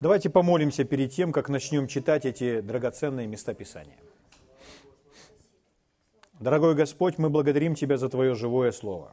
[0.00, 3.98] Давайте помолимся перед тем, как начнем читать эти драгоценные места Писания.
[6.38, 9.12] Дорогой Господь, мы благодарим Тебя за Твое живое Слово.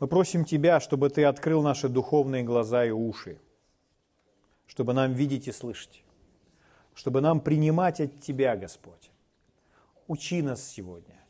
[0.00, 3.38] Мы просим Тебя, чтобы Ты открыл наши духовные глаза и уши,
[4.66, 6.02] чтобы нам видеть и слышать,
[6.94, 9.10] чтобы нам принимать от Тебя, Господь.
[10.06, 11.22] Учи нас сегодня,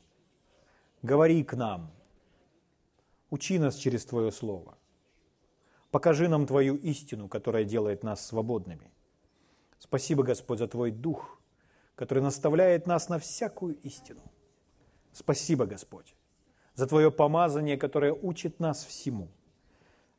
[1.03, 1.91] говори к нам,
[3.31, 4.79] учи нас через Твое Слово–
[5.95, 8.91] Покажи нам Твою истину, которая делает нас свободными.
[9.79, 11.39] Спасибо, Господь, за Твой Дух,
[11.95, 14.21] который наставляет нас на всякую истину.
[15.13, 16.17] Спасибо, Господь,
[16.75, 19.29] за Твое помазание, которое учит нас всему.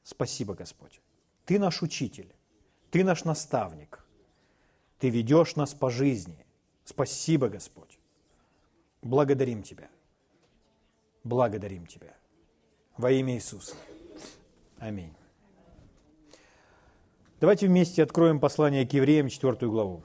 [0.01, 1.01] Спасибо, Господь.
[1.43, 2.33] Ты наш учитель,
[2.89, 4.05] Ты наш наставник,
[4.97, 6.45] Ты ведешь нас по жизни.
[6.85, 7.99] Спасибо, Господь.
[9.01, 9.89] Благодарим Тебя.
[11.25, 12.15] Благодарим Тебя.
[12.95, 13.75] Во имя Иисуса.
[14.79, 15.13] Аминь.
[17.45, 20.01] Давайте вместе откроем послание к евреям, 4 главу.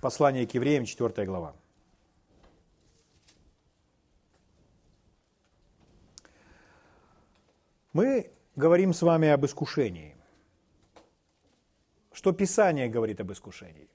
[0.00, 1.54] Послание к евреям, 4 глава.
[7.92, 10.16] Мы говорим с вами об искушении.
[12.12, 13.90] Что Писание говорит об искушении?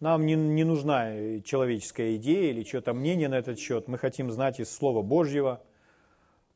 [0.00, 3.88] Нам не, не нужна человеческая идея или что-то мнение на этот счет.
[3.88, 5.62] Мы хотим знать из Слова Божьего,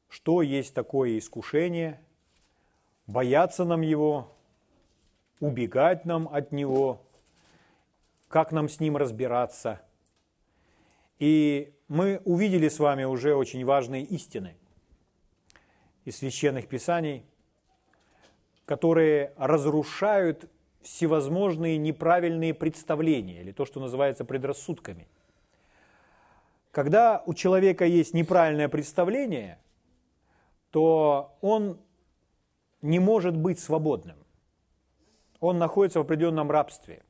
[0.08, 2.00] что есть такое искушение–
[3.06, 4.32] бояться нам его,
[5.40, 7.02] убегать нам от него,
[8.28, 9.80] как нам с ним разбираться.
[11.18, 14.56] И мы увидели с вами уже очень важные истины
[16.04, 17.24] из священных писаний,
[18.64, 20.50] которые разрушают
[20.82, 25.08] всевозможные неправильные представления, или то, что называется предрассудками.
[26.70, 29.58] Когда у человека есть неправильное представление,
[30.70, 31.78] то он
[32.84, 34.18] не может быть свободным.
[35.40, 37.02] Он находится в определенном рабстве.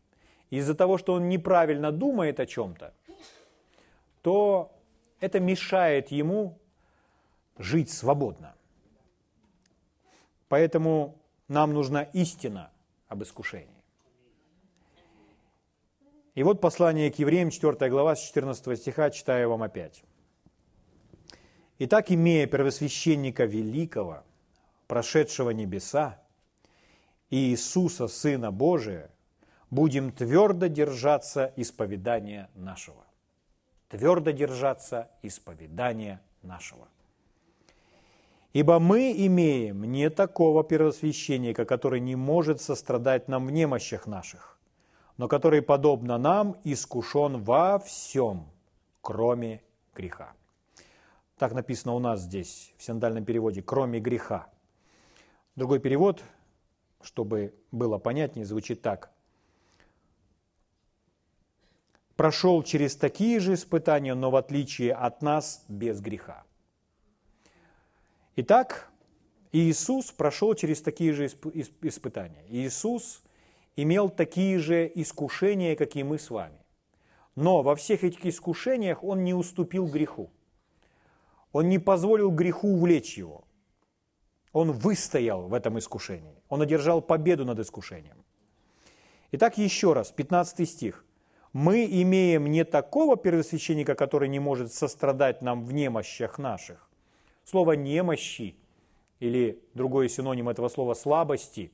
[0.51, 2.95] Из-за того, что он неправильно думает о чем-то,
[4.23, 4.73] то
[5.19, 6.59] это мешает ему
[7.59, 8.55] жить свободно.
[10.49, 11.19] Поэтому
[11.49, 12.71] нам нужна истина
[13.09, 13.83] об искушении.
[16.37, 20.05] И вот послание к евреям, 4 глава, с 14 стиха, читаю вам опять.
[21.81, 24.23] «Итак, имея первосвященника великого,
[24.95, 26.21] прошедшего небеса,
[27.29, 29.11] и Иисуса, Сына Божия,
[29.69, 33.05] будем твердо держаться исповедания нашего.
[33.89, 36.87] Твердо держаться исповедания нашего.
[38.53, 44.61] Ибо мы имеем не такого первосвященника, который не может сострадать нам в немощах наших,
[45.17, 48.47] но который, подобно нам, искушен во всем,
[49.01, 49.61] кроме
[49.93, 50.35] греха.
[51.37, 54.54] Так написано у нас здесь, в синдальном переводе, кроме греха.
[55.57, 56.23] Другой перевод,
[57.01, 59.13] чтобы было понятнее, звучит так.
[62.17, 66.45] Прошел через такие же испытания, но в отличие от нас без греха.
[68.37, 68.91] Итак,
[69.53, 72.45] Иисус прошел через такие же испытания.
[72.49, 73.23] Иисус
[73.77, 76.59] имел такие же искушения, как и мы с вами.
[77.37, 80.31] Но во всех этих искушениях Он не уступил греху.
[81.53, 83.44] Он не позволил греху увлечь его.
[84.55, 86.41] Он выстоял в этом искушении.
[86.49, 88.25] Он одержал победу над искушением.
[89.33, 91.05] Итак, еще раз, 15 стих.
[91.53, 96.89] «Мы имеем не такого первосвященника, который не может сострадать нам в немощах наших».
[97.45, 98.55] Слово «немощи»
[99.19, 101.73] или другой синоним этого слова «слабости».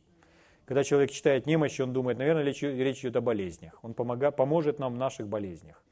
[0.64, 3.78] Когда человек читает немощи, он думает, наверное, речь, речь идет о болезнях.
[3.82, 5.82] Он помога, поможет нам в наших болезнях.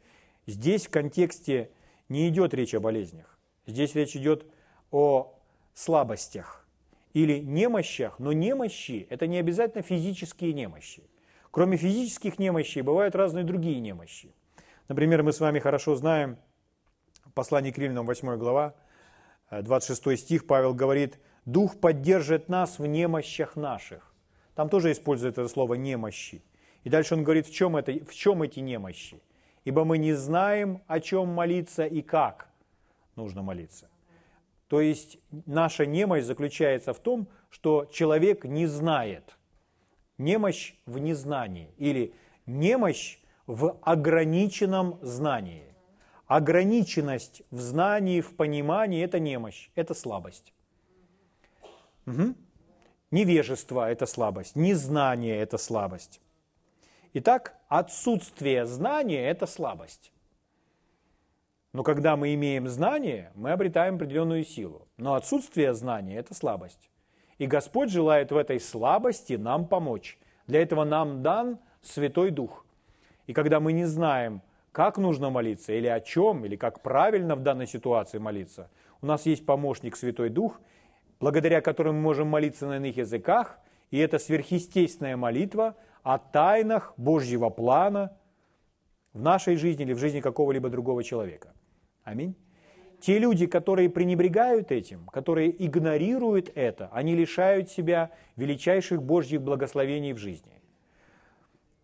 [0.47, 1.71] Здесь в контексте
[2.09, 3.39] не идет речь о болезнях.
[3.67, 4.47] Здесь речь идет
[4.91, 5.39] о
[5.75, 6.68] слабостях
[7.13, 11.03] или немощах, но немощи– это не обязательно физические немощи.
[11.51, 14.35] Кроме физических немощей бывают разные другие немощи.
[14.89, 16.39] Например, мы с вами хорошо знаем
[17.35, 18.75] послание к Римлянам 8 глава,
[19.51, 24.15] 26 э, стих, Павел говорит, «Дух поддержит нас в немощах наших».
[24.55, 26.43] Там тоже использует это слово «немощи».
[26.85, 29.23] И дальше он говорит, в чем, это, в чем эти немощи?
[29.65, 32.49] «Ибо мы не знаем, о чем молиться и как
[33.17, 33.89] нужно молиться».
[34.69, 39.37] То есть наша немощь заключается в том, что человек не знает.
[40.19, 42.15] Немощь в незнании или
[42.47, 45.65] немощь в ограниченном знании.
[46.27, 50.53] Ограниченность в знании, в понимании– это немощь, это слабость.
[52.07, 52.35] Угу.
[53.11, 56.21] Невежество– это слабость, незнание– это слабость.
[57.15, 60.13] Итак, отсутствие знания– это слабость.
[61.73, 64.89] Но когда мы имеем знание, мы обретаем определенную силу.
[64.97, 66.89] Но отсутствие знания– это слабость.
[67.37, 70.19] И Господь желает в этой слабости нам помочь.
[70.47, 72.65] Для этого нам дан Святой Дух.
[73.27, 74.43] И когда мы не знаем,
[74.73, 78.71] как нужно молиться, или о чем, или как правильно в данной ситуации молиться,
[79.03, 80.61] у нас есть помощник Святой Дух,
[81.21, 83.59] благодаря которому мы можем молиться на иных языках,
[83.91, 88.17] и это сверхъестественная молитва о тайнах Божьего плана
[89.13, 91.53] в нашей жизни или в жизни какого-либо другого человека.
[92.09, 92.35] Аминь.
[93.01, 100.19] Те люди, которые пренебрегают этим, которые игнорируют это, они лишают себя величайших Божьих благословений в
[100.19, 100.53] жизни.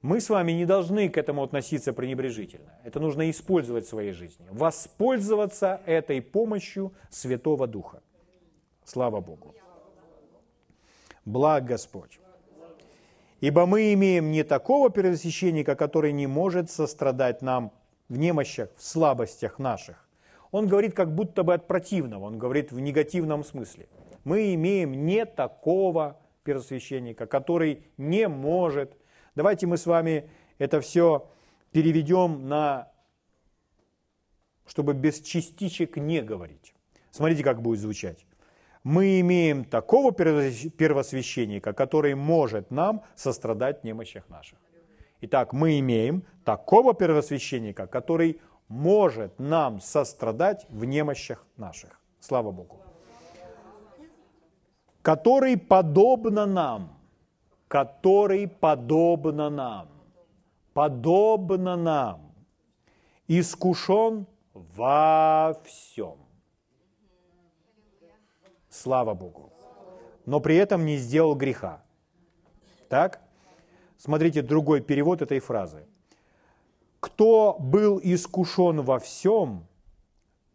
[0.01, 2.73] Мы с вами не должны к этому относиться пренебрежительно.
[2.85, 4.47] Это нужно использовать в своей жизни.
[4.51, 8.03] Воспользоваться этой помощью Святого Духа.
[8.85, 9.55] Слава Богу.
[11.25, 12.19] Благ Господь.
[13.41, 17.73] Ибо мы имеем не такого первосвященника, который не может сострадать нам
[18.09, 20.04] в немощах, в слабостях наших,
[20.55, 23.89] он говорит как будто бы от противного, он говорит в негативном смысле.
[24.23, 28.97] Мы имеем не такого первосвященника, который не может.
[29.35, 31.29] Давайте мы с вами это все
[31.73, 32.89] переведем на,
[34.65, 36.73] чтобы без частичек не говорить.
[37.11, 38.25] Смотрите, как будет звучать.
[38.85, 44.61] Мы имеем такого первосвященника, который может нам сострадать в немощах наших.
[45.21, 52.01] Итак, мы имеем такого первосвященника, который может нам сострадать в немощах наших.
[52.21, 52.81] Слава Богу.
[55.03, 56.99] Который подобно нам,
[57.69, 59.89] который подобно нам,
[60.73, 62.35] подобно нам,
[63.29, 66.17] искушен во всем.
[68.71, 69.53] Слава Богу.
[70.27, 71.85] Но при этом не сделал греха.
[72.89, 73.21] Так?
[73.99, 75.87] Смотрите другой перевод этой фразы
[77.05, 79.67] кто был искушен во всем,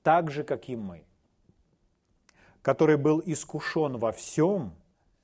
[0.01, 1.03] так же, как и мы.
[2.63, 4.73] Который был искушен во всем,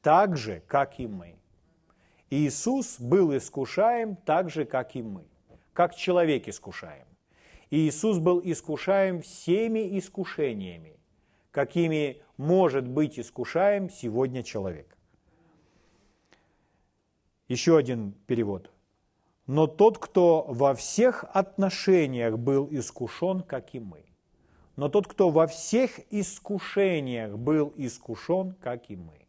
[0.03, 1.33] так же, как и мы.
[2.29, 5.25] Иисус был искушаем так же, как и мы.
[5.73, 7.07] Как человек искушаем.
[7.71, 10.95] Иисус был искушаем всеми искушениями,
[11.49, 14.95] какими может быть искушаем сегодня человек.
[17.47, 18.69] Еще один перевод
[19.47, 24.05] но тот, кто во всех отношениях был искушен, как и мы.
[24.75, 29.25] Но тот, кто во всех искушениях был искушен, как и мы.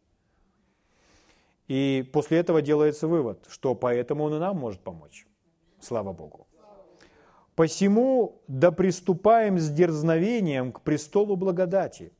[1.67, 5.27] И после этого делается вывод, что поэтому он и нам может помочь.
[5.79, 6.47] Слава Богу.
[7.55, 12.13] Посему да приступаем с дерзновением к престолу благодати,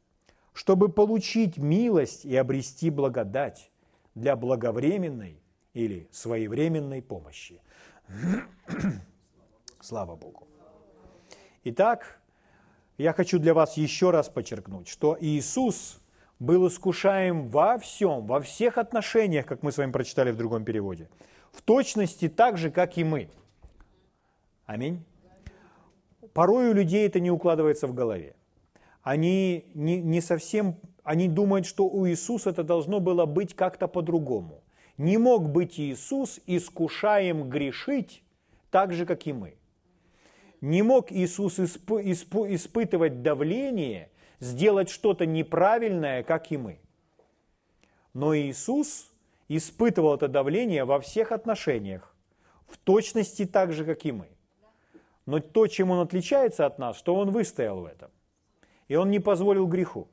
[0.54, 3.72] чтобы получить милость и обрести благодать
[4.16, 5.42] для благовременной
[5.74, 7.62] или своевременной помощи.
[9.80, 10.48] Слава Богу.
[11.64, 12.20] Итак,
[12.98, 16.00] я хочу для вас еще раз подчеркнуть, что Иисус
[16.40, 21.10] был искушаем во всем, во всех отношениях, как мы с вами прочитали в другом переводе,
[21.52, 23.30] в точности так же, как и мы.
[24.66, 25.04] Аминь.
[26.34, 28.36] Порой у людей это не укладывается в голове.
[29.02, 34.62] Они не, не совсем, они думают, что у Иисуса это должно было быть как-то по-другому
[34.98, 38.24] не мог быть Иисус искушаем грешить
[38.72, 39.56] так же, как и мы.
[40.60, 44.10] Не мог Иисус исп- исп- испытывать давление,
[44.40, 46.80] сделать что-то неправильное, как и мы.
[48.14, 49.12] Но Иисус
[49.48, 52.16] испытывал это давление во всех отношениях,
[52.68, 54.28] в точности так же, как и мы.
[55.28, 58.10] Но то, чем он отличается от нас, что он выстоял в этом.
[58.88, 60.08] И он не позволил греху.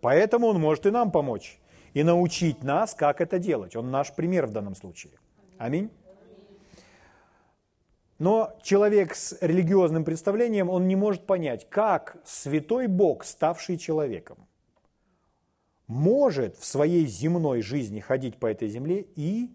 [0.00, 1.58] Поэтому он может и нам помочь
[1.96, 3.74] и научить нас, как это делать.
[3.74, 5.14] Он наш пример в данном случае.
[5.56, 5.90] Аминь.
[8.18, 14.46] Но человек с религиозным представлением, он не может понять, как святой Бог, ставший человеком,
[15.86, 19.50] может в своей земной жизни ходить по этой земле и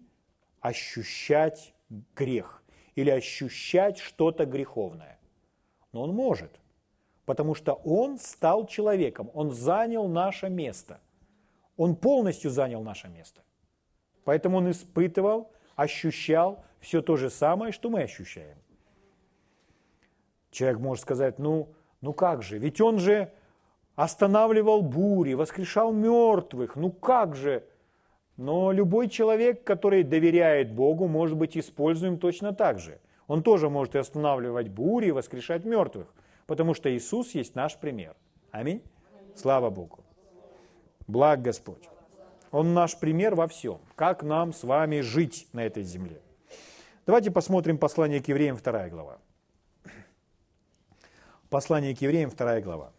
[0.58, 1.72] ощущать
[2.16, 2.64] грех
[2.96, 5.20] или ощущать что-то греховное.
[5.92, 6.58] Но он может,
[7.24, 11.00] потому что он стал человеком, он занял наше место–
[11.76, 13.42] он полностью занял наше место.
[14.24, 18.56] Поэтому он испытывал, ощущал все то же самое, что мы ощущаем.
[20.50, 21.68] Человек может сказать, ну,
[22.00, 23.32] ну как же, ведь он же
[23.94, 27.64] останавливал бури, воскрешал мертвых, ну как же?
[28.36, 33.00] Но любой человек, который доверяет Богу, может быть используем точно так же.
[33.26, 36.12] Он тоже может и останавливать бури, и воскрешать мертвых,
[36.46, 38.16] потому что Иисус есть наш пример.
[38.50, 38.82] Аминь.
[39.34, 40.01] Слава Богу.
[41.12, 41.90] Благ Господь.
[42.50, 43.78] Он наш пример во всем.
[43.96, 46.22] Как нам с вами жить на этой земле.
[47.04, 49.18] Давайте посмотрим послание к евреям, вторая глава.
[51.50, 52.92] Послание к евреям, вторая глава.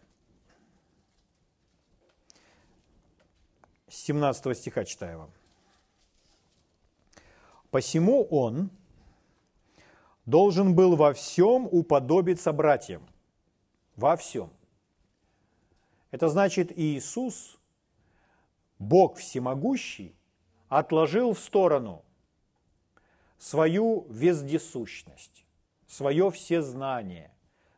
[3.88, 5.30] с 17 стиха читаю вам.
[7.70, 8.70] «Посему он
[10.24, 13.02] должен был во всем уподобиться братьям».
[13.96, 14.50] Во всем.
[16.10, 17.58] Это значит, Иисус,
[18.78, 20.14] Бог всемогущий,
[20.68, 22.04] отложил в сторону
[23.38, 25.44] свою вездесущность,
[25.86, 27.30] свое всезнание,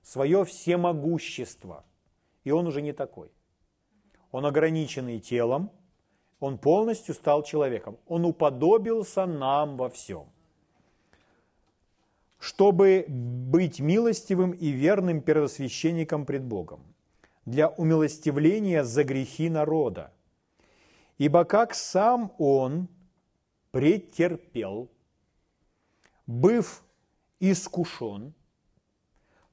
[0.03, 1.85] свое всемогущество.
[2.45, 3.31] И он уже не такой.
[4.31, 5.71] Он ограниченный телом,
[6.41, 7.99] он полностью стал человеком.
[8.07, 10.27] Он уподобился нам во всем.
[12.39, 16.81] Чтобы быть милостивым и верным первосвященником пред Богом,
[17.47, 20.13] для умилостивления за грехи народа.
[21.19, 22.89] Ибо как сам он
[23.71, 24.91] претерпел,
[26.27, 26.85] быв
[27.41, 28.35] искушен,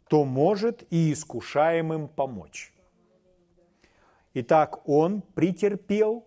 [0.09, 2.73] то может и искушаемым помочь.
[4.33, 6.25] Итак, он претерпел,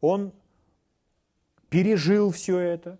[0.00, 0.32] он
[1.68, 2.98] пережил все это,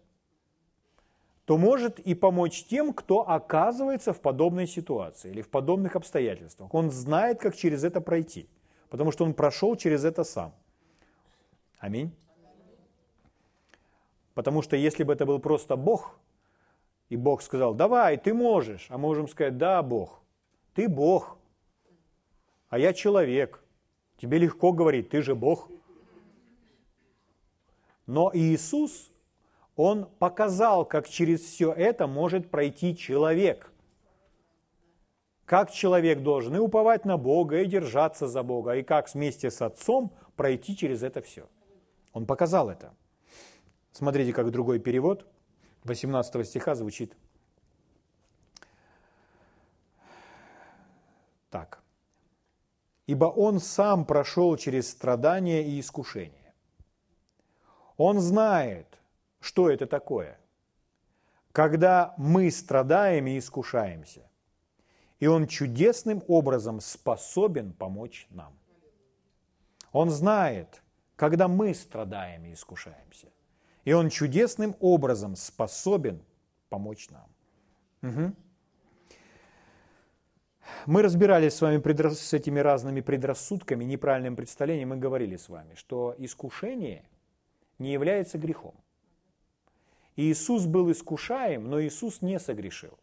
[1.45, 6.73] то может и помочь тем, кто оказывается в подобной ситуации или в подобных обстоятельствах.
[6.75, 8.49] Он знает, как через это пройти,
[8.89, 10.55] потому что он прошел через это сам.
[11.85, 12.17] Аминь.
[14.33, 16.19] Потому что если бы это был просто Бог,
[17.11, 20.23] и Бог сказал, давай, ты можешь, а мы можем сказать, да, Бог,
[20.73, 21.37] ты Бог,
[22.71, 23.63] а я человек.
[24.17, 25.69] Тебе легко говорить, ты же Бог.
[28.07, 29.13] Но Иисус,
[29.77, 33.71] Он показал, как через все это может пройти человек.
[35.45, 39.61] Как человек должен и уповать на Бога, и держаться за Бога, и как вместе с
[39.61, 41.47] Отцом пройти через это все.
[42.15, 42.95] Он показал это.
[43.93, 45.27] Смотрите, как другой перевод
[45.83, 47.17] 18 стиха звучит.
[51.51, 51.83] Так.
[53.07, 56.55] «Ибо Он сам прошел через страдания и искушения.
[57.97, 58.99] Он знает,
[59.41, 60.39] что это такое,
[61.53, 64.29] когда мы страдаем и искушаемся.
[65.21, 68.59] И Он чудесным образом способен помочь нам.
[69.93, 70.83] Он знает,
[71.17, 73.29] когда мы страдаем и искушаемся.
[73.85, 76.23] И Он чудесным образом способен
[76.69, 77.29] помочь нам.
[78.03, 78.33] Угу.
[80.87, 81.81] Мы разбирались с вами
[82.15, 87.05] с этими разными предрассудками, неправильным представлением, мы говорили с вами, что искушение
[87.79, 88.75] не является грехом.
[90.17, 92.99] Иисус был искушаем, но Иисус не согрешил.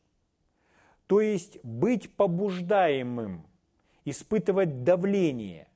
[1.07, 3.45] То есть быть побуждаемым,
[4.05, 5.67] испытывать давление,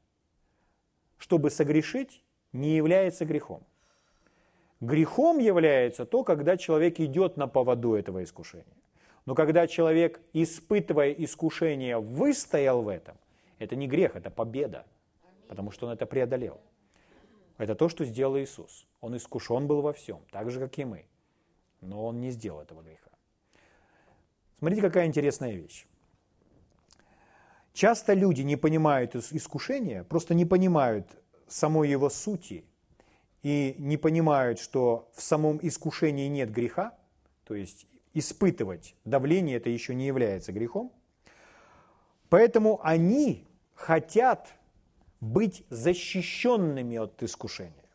[1.17, 2.23] чтобы согрешить,
[2.55, 3.63] не является грехом.
[4.81, 8.65] Грехом является то, когда человек идет на поводу этого искушения.
[9.25, 13.17] Но когда человек, испытывая искушение, выстоял в этом,
[13.57, 14.85] это не грех, это победа,
[15.47, 16.59] потому что он это преодолел.
[17.57, 18.85] Это то, что сделал Иисус.
[19.01, 21.05] Он искушен был во всем, так же, как и мы.
[21.81, 23.09] Но он не сделал этого греха.
[24.59, 25.85] Смотрите, какая интересная вещь.
[27.73, 31.07] Часто люди не понимают искушения, просто не понимают
[31.47, 32.63] самой его сути
[33.43, 36.97] и не понимают, что в самом искушении нет греха,
[37.43, 40.91] то есть испытывать давление, это еще не является грехом.
[42.29, 44.55] Поэтому они хотят
[45.21, 47.85] быть защищенными от искушения.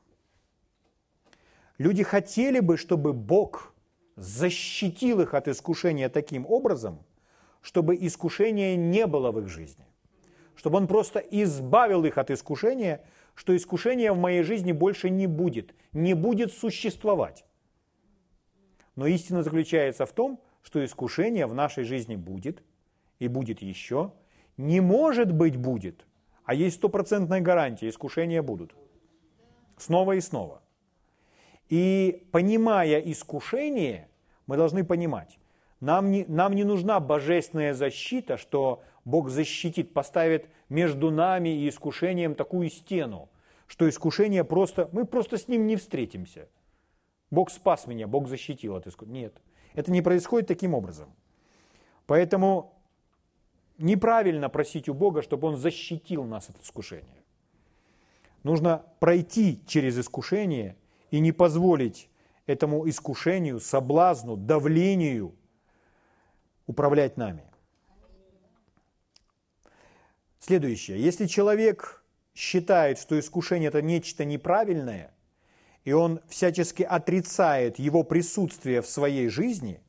[1.78, 3.74] Люди хотели бы, чтобы Бог
[4.16, 7.02] защитил их от искушения таким образом,
[7.62, 9.86] чтобы искушения не было в их жизни.
[10.54, 13.02] Чтобы Он просто избавил их от искушения,
[13.34, 17.44] что искушения в моей жизни больше не будет, не будет существовать.
[18.96, 22.62] Но истина заключается в том, что искушение в нашей жизни будет,
[23.18, 24.12] и будет еще.
[24.56, 26.04] Не может быть будет,
[26.44, 28.74] а есть стопроцентная гарантия, искушения будут.
[29.76, 30.60] Снова и снова.
[31.68, 34.08] И понимая искушение,
[34.46, 35.38] мы должны понимать,
[35.78, 42.34] нам не, нам не нужна божественная защита, что Бог защитит, поставит между нами и искушением
[42.34, 43.28] такую стену,
[43.66, 46.48] что искушение просто, мы просто с ним не встретимся–
[47.30, 49.22] Бог спас меня, Бог защитил от искушения.
[49.22, 49.40] Нет,
[49.74, 51.14] это не происходит таким образом.
[52.06, 52.74] Поэтому
[53.78, 57.24] неправильно просить у Бога, чтобы Он защитил нас от искушения.
[58.42, 60.76] Нужно пройти через искушение
[61.10, 62.08] и не позволить
[62.46, 65.34] этому искушению, соблазну, давлению
[66.66, 67.44] управлять нами.
[70.40, 71.00] Следующее.
[71.00, 72.02] Если человек
[72.34, 75.14] считает, что искушение это нечто неправильное–
[75.84, 79.80] и он всячески отрицает его присутствие в своей жизни,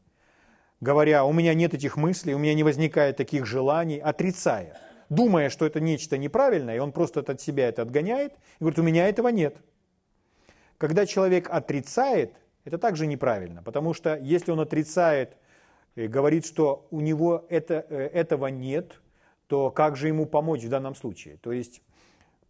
[0.79, 4.79] говоря, у меня нет этих мыслей, у меня не возникает таких желаний, отрицая,
[5.10, 8.84] думая, что это нечто неправильное, и он просто от себя это отгоняет, и говорит, у
[8.84, 9.58] меня этого нет,
[10.77, 15.36] когда человек отрицает, это также неправильно, потому что если он отрицает,
[15.96, 19.00] говорит, что у него это, э, этого нет,
[19.51, 21.36] то как же ему помочь в данном случае?
[21.36, 21.81] То есть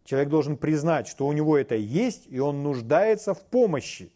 [0.04, 4.12] человек должен признать, что у него это есть, и он нуждается в помощи.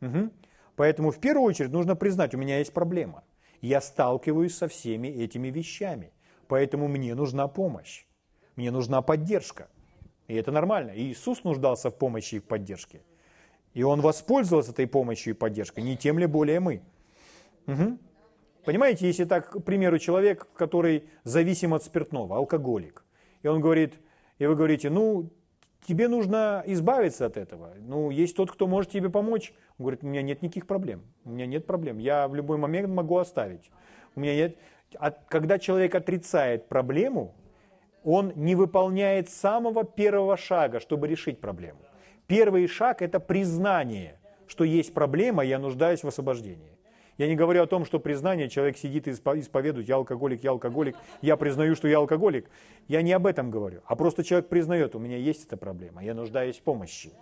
[0.00, 0.30] Угу.
[0.74, 3.24] Поэтому в первую очередь нужно признать, у меня есть проблема.
[3.60, 6.14] Я сталкиваюсь со всеми этими вещами,
[6.48, 8.06] поэтому мне нужна помощь,
[8.56, 9.68] мне нужна поддержка.
[10.26, 10.92] И это нормально.
[10.92, 13.02] И Иисус нуждался в помощи и в поддержке.
[13.74, 16.80] И Он воспользовался этой помощью и поддержкой, не тем ли более мы.
[17.66, 17.98] Угу.
[18.64, 23.04] Понимаете, если так, к примеру, человек, который зависим от спиртного, алкоголик,
[23.42, 23.94] и он говорит,
[24.38, 25.30] и вы говорите, ну,
[25.86, 27.74] тебе нужно избавиться от этого.
[27.78, 29.52] Ну, есть тот, кто может тебе помочь.
[29.78, 31.02] Он говорит, у меня нет никаких проблем.
[31.24, 31.98] У меня нет проблем.
[31.98, 33.70] Я в любой момент могу оставить.
[34.14, 34.56] У меня нет...
[34.98, 37.34] А когда человек отрицает проблему,
[38.02, 41.80] он не выполняет самого первого шага, чтобы решить проблему.
[42.26, 46.76] Первый шаг– это признание, что есть проблема, я нуждаюсь в освобождении.
[47.20, 50.96] Я не говорю о том, что признание, человек сидит и исповедует, я алкоголик, я алкоголик,
[51.20, 52.48] я признаю, что я алкоголик.
[52.88, 56.14] Я не об этом говорю, а просто человек признает, у меня есть эта проблема, я
[56.14, 57.12] нуждаюсь в помощи.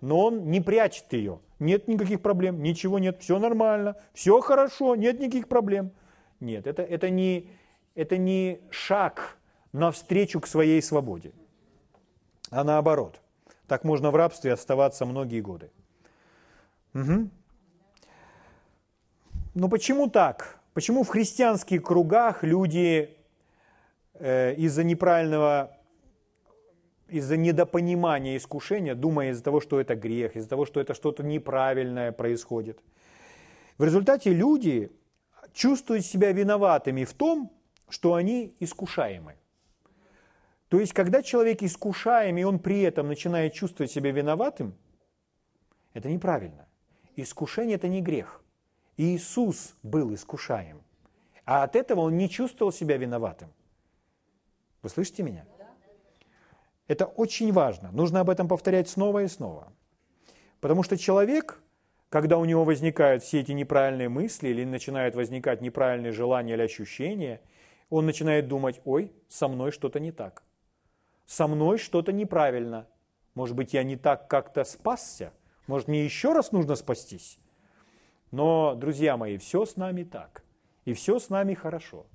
[0.00, 1.40] Но он не прячет ее.
[1.58, 5.90] Нет никаких проблем, ничего нет, все нормально, все хорошо, нет никаких проблем.
[6.40, 7.50] Нет, это, это, не,
[7.94, 9.36] это не шаг
[9.72, 11.32] навстречу к своей свободе,
[12.50, 13.20] а наоборот.
[13.66, 15.70] Так можно в рабстве оставаться многие годы.
[16.94, 17.28] Угу.
[19.58, 20.60] Но почему так?
[20.72, 23.16] Почему в христианских кругах люди
[24.14, 25.76] э, из-за неправильного,
[27.08, 32.12] из-за недопонимания искушения, думая из-за того, что это грех, из-за того, что это что-то неправильное
[32.12, 32.78] происходит,
[33.78, 34.92] в результате люди
[35.52, 37.50] чувствуют себя виноватыми в том,
[37.88, 39.34] что они искушаемы.
[40.68, 44.76] То есть, когда человек искушаем, и он при этом начинает чувствовать себя виноватым,
[45.94, 46.68] это неправильно.
[47.16, 48.40] Искушение– это не грех–
[48.98, 50.82] Иисус был искушаем,
[51.44, 53.52] а от этого он не чувствовал себя виноватым.
[54.82, 55.46] Вы слышите меня?
[56.88, 57.92] Это очень важно.
[57.92, 59.72] Нужно об этом повторять снова и снова.
[60.60, 61.62] Потому что человек,
[62.08, 67.40] когда у него возникают все эти неправильные мысли или начинают возникать неправильные желания или ощущения,
[67.90, 70.42] он начинает думать, ой, со мной что-то не так.
[71.24, 72.88] Со мной что-то неправильно.
[73.34, 75.32] Может быть, я не так как-то спасся?
[75.68, 77.38] Может, мне еще раз нужно спастись?
[78.30, 80.44] Но, друзья мои, все с нами так.
[80.84, 82.06] И все с нами хорошо.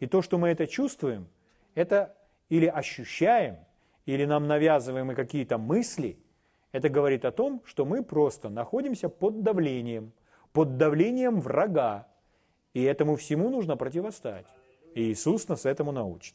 [0.00, 1.28] И то, что мы это чувствуем,
[1.74, 2.16] это
[2.48, 3.58] или ощущаем,
[4.06, 6.18] или нам навязываемы какие-то мысли,
[6.72, 10.12] это говорит о том, что мы просто находимся под давлением,
[10.52, 12.08] под давлением врага.
[12.74, 14.46] И этому всему нужно противостать.
[14.94, 16.34] И Иисус нас этому научит.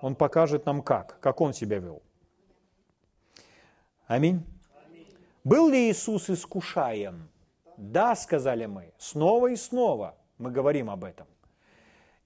[0.00, 2.02] Он покажет нам как, как Он себя вел.
[4.06, 4.42] Аминь.
[5.44, 7.28] Был ли Иисус искушаем?
[7.76, 11.26] Да, сказали мы, снова и снова мы говорим об этом.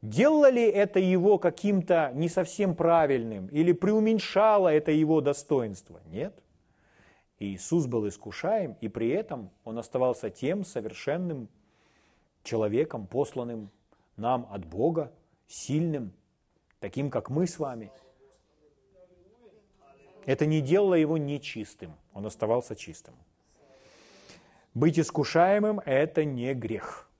[0.00, 6.00] Делало ли это его каким-то не совсем правильным или преуменьшало это его достоинство?
[6.06, 6.34] Нет.
[7.40, 11.48] Иисус был искушаем, и при этом он оставался тем совершенным
[12.42, 13.70] человеком, посланным
[14.16, 15.12] нам от Бога,
[15.46, 16.12] сильным,
[16.80, 17.90] таким, как мы с вами.
[20.26, 23.14] Это не делало его нечистым, он оставался чистым.
[24.78, 27.10] Быть искушаемым– это не грех.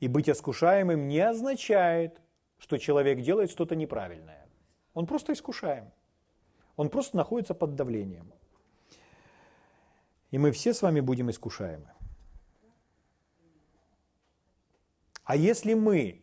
[0.00, 2.20] И быть искушаемым не означает,
[2.58, 4.48] что человек делает что-то неправильное.
[4.94, 5.92] Он просто искушаем.
[6.74, 8.32] Он просто находится под давлением.
[10.32, 11.88] И мы все с вами будем искушаемы.
[15.22, 16.20] А если мы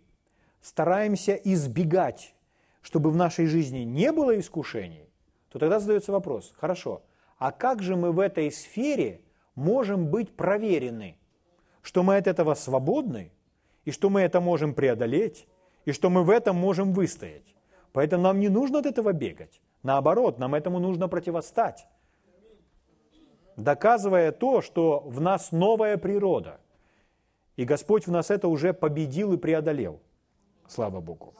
[0.59, 2.35] стараемся избегать,
[2.81, 5.09] чтобы в нашей жизни не было искушений,
[5.47, 7.01] то тогда задается вопрос, хорошо,
[7.37, 9.21] а как же мы в этой сфере
[9.55, 11.17] можем быть проверены,
[11.81, 13.31] что мы от этого свободны,
[13.85, 15.47] и что мы это можем преодолеть,
[15.85, 17.55] и что мы в этом можем выстоять.
[17.91, 19.61] Поэтому нам не нужно от этого бегать.
[19.83, 21.87] Наоборот, нам этому нужно противостать,
[23.57, 26.59] доказывая то, что в нас новая природа.
[27.57, 29.99] И Господь в нас это уже победил и преодолел.
[30.67, 31.33] Слава Богу.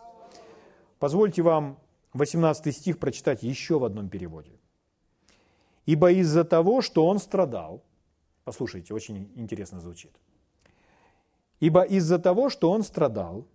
[0.99, 1.79] Позвольте вам
[2.13, 4.51] 18 стих прочитать еще в одном переводе.
[5.85, 7.83] Ибо из-за того, что он страдал,
[8.43, 10.11] послушайте, очень интересно звучит,
[11.59, 13.45] ибо из-за того, что он страдал,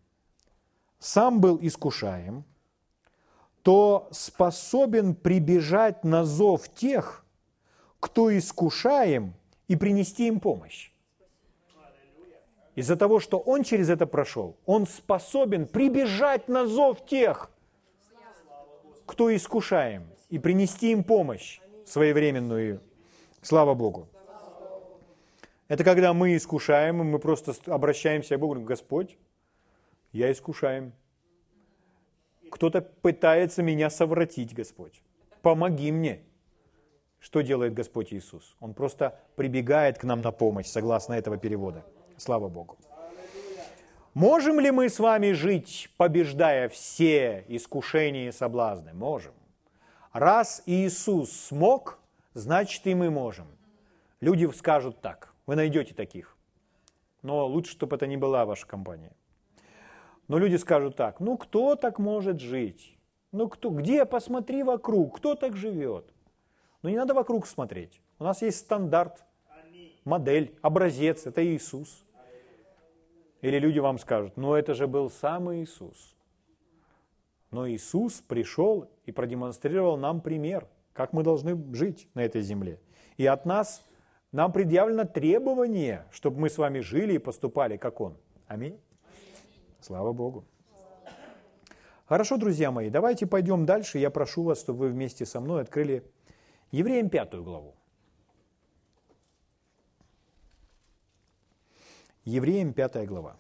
[0.99, 2.45] сам был искушаем,
[3.63, 7.25] то способен прибежать на зов тех,
[8.01, 9.35] кто искушаем,
[9.67, 10.91] и принести им помощь.
[12.75, 17.51] Из-за того, что он через это прошел, он способен прибежать на зов тех,
[19.05, 22.81] кто искушаем, и принести им помощь своевременную
[23.43, 24.09] Слава Богу.
[25.69, 29.17] Это когда мы искушаем, и мы просто обращаемся к Богу, говорим, Господь,
[30.13, 30.93] я искушаем.
[32.51, 35.03] Кто-то пытается меня совратить, Господь.
[35.43, 36.23] Помоги мне.
[37.21, 38.57] Что делает Господь Иисус?
[38.61, 41.85] Он просто прибегает к нам на помощь, согласно этого перевода.
[42.17, 42.79] Слава Богу.
[44.15, 48.95] Можем ли мы с вами жить, побеждая все искушения и соблазны?
[48.95, 49.33] Можем.
[50.19, 52.01] Раз Иисус смог,
[52.35, 53.47] значит и мы можем.
[54.21, 56.37] Люди скажут так, вы найдете таких.
[57.23, 59.13] Но лучше, чтобы это не была ваша компания.
[60.27, 62.99] Но люди скажут так, ну кто так может жить?
[63.31, 66.13] Ну кто, где, посмотри вокруг, кто так живет?
[66.83, 68.01] Но не надо вокруг смотреть.
[68.19, 69.25] У нас есть стандарт,
[70.05, 72.05] модель, образец, это Иисус.
[73.41, 76.17] Или люди вам скажут, ну это же был сам Иисус.
[77.51, 82.79] Но Иисус пришел и продемонстрировал нам пример, как мы должны жить на этой земле.
[83.17, 83.83] И от нас
[84.33, 88.17] нам предъявлено требование, чтобы мы с вами жили и поступали, как Он.
[88.47, 88.79] Аминь.
[89.81, 90.45] Слава Богу.
[92.07, 93.99] Хорошо, друзья мои, давайте пойдем дальше.
[93.99, 96.03] Я прошу вас, чтобы вы вместе со мной открыли
[96.71, 97.75] Евреям пятую главу.
[102.25, 103.37] Евреям пятая глава.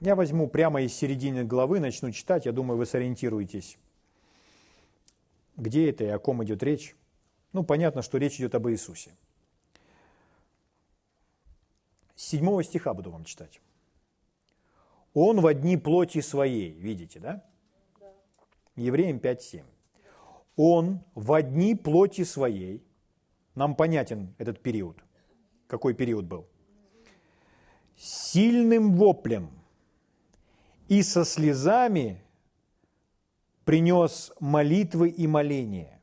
[0.00, 2.46] Я возьму прямо из середины главы, начну читать.
[2.46, 3.78] Я думаю, вы сориентируетесь,
[5.56, 6.94] где это и о ком идет речь.
[7.52, 9.10] Ну, понятно, что речь идет об Иисусе.
[12.14, 13.60] С седьмого стиха буду вам читать.
[15.14, 17.42] Он в одни плоти своей, видите, да?
[18.74, 19.64] Евреям 5.7.
[20.56, 22.82] Он в одни плоти своей,
[23.54, 24.98] нам понятен этот период,
[25.66, 26.46] какой период был,
[27.96, 29.50] сильным воплем
[30.88, 32.22] и со слезами
[33.64, 36.00] принес молитвы и моления,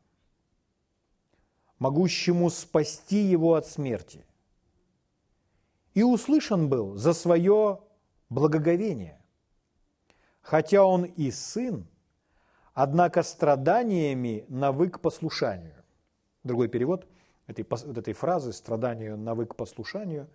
[1.80, 4.26] могущему спасти его от смерти.
[5.94, 7.80] И услышан был за свое
[8.30, 9.20] благоговение.
[10.42, 11.88] Хотя он и сын,
[12.74, 15.76] однако страданиями навык послушанию.
[16.44, 17.08] Другой перевод
[17.48, 20.28] этой, вот этой фразы «страданию навык послушанию»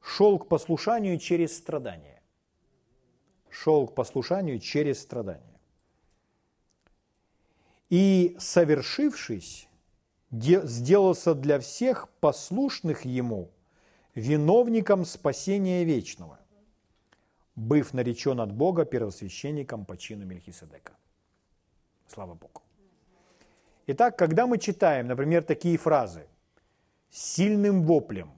[0.00, 2.21] шел к послушанию через страдания.
[3.52, 5.60] Шел к послушанию через страдания.
[7.90, 9.68] И, совершившись,
[10.30, 13.50] сделался для всех послушных ему
[14.14, 16.38] виновником спасения вечного
[17.56, 20.92] быв наречен от Бога первосвященником по чину Мельхиседека.
[22.06, 22.62] Слава Богу.
[23.86, 26.26] Итак, когда мы читаем, например, такие фразы
[27.10, 28.30] «с сильным воплем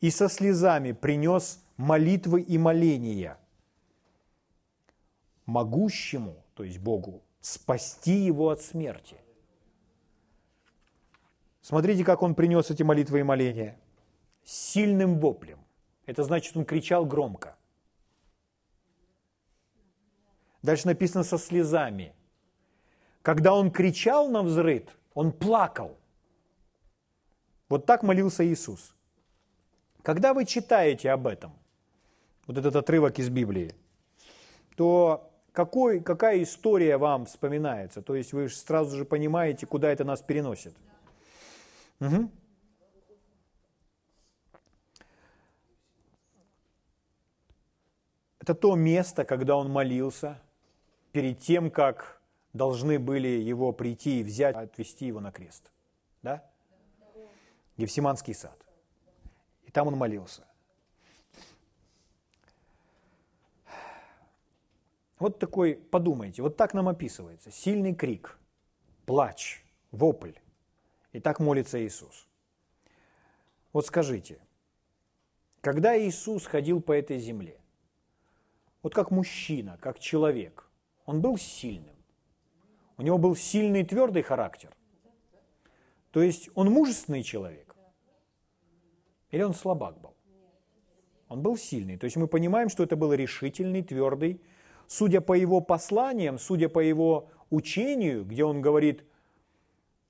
[0.00, 3.38] и со слезами принес молитвы и моления
[5.50, 9.16] могущему, то есть Богу, спасти его от смерти».
[11.62, 13.78] Смотрите, как он принес эти молитвы и моления.
[14.44, 15.58] Сильным воплем.
[16.06, 17.56] Это значит, он кричал громко.
[20.62, 22.14] Дальше написано со слезами.
[23.22, 24.82] Когда он кричал на взрыв,
[25.14, 25.96] он плакал.
[27.68, 28.94] Вот так молился Иисус.
[30.02, 31.52] Когда вы читаете об этом,
[32.46, 33.74] вот этот отрывок из Библии,
[34.76, 38.02] то какой, какая история вам вспоминается?
[38.02, 40.74] То есть вы сразу же понимаете, куда это нас переносит.
[42.00, 42.30] Угу.
[48.40, 50.40] Это то место, когда он молился,
[51.12, 52.20] перед тем, как
[52.52, 55.70] должны были его прийти и взять, отвести его на крест.
[56.22, 56.44] Да?
[57.76, 58.58] Гефсиманский сад.
[59.64, 60.44] И там он молился.
[65.20, 67.50] Вот такой, подумайте, вот так нам описывается.
[67.52, 68.38] Сильный крик,
[69.04, 70.32] плач, вопль.
[71.12, 72.26] И так молится Иисус.
[73.72, 74.40] Вот скажите,
[75.60, 77.60] когда Иисус ходил по этой земле,
[78.82, 80.66] вот как мужчина, как человек,
[81.04, 81.96] он был сильным.
[82.96, 84.74] У него был сильный твердый характер.
[86.12, 87.76] То есть он мужественный человек.
[89.30, 90.14] Или он слабак был?
[91.28, 91.98] Он был сильный.
[91.98, 94.40] То есть мы понимаем, что это был решительный, твердый.
[94.90, 99.04] Судя по его посланиям, судя по его учению, где он говорит,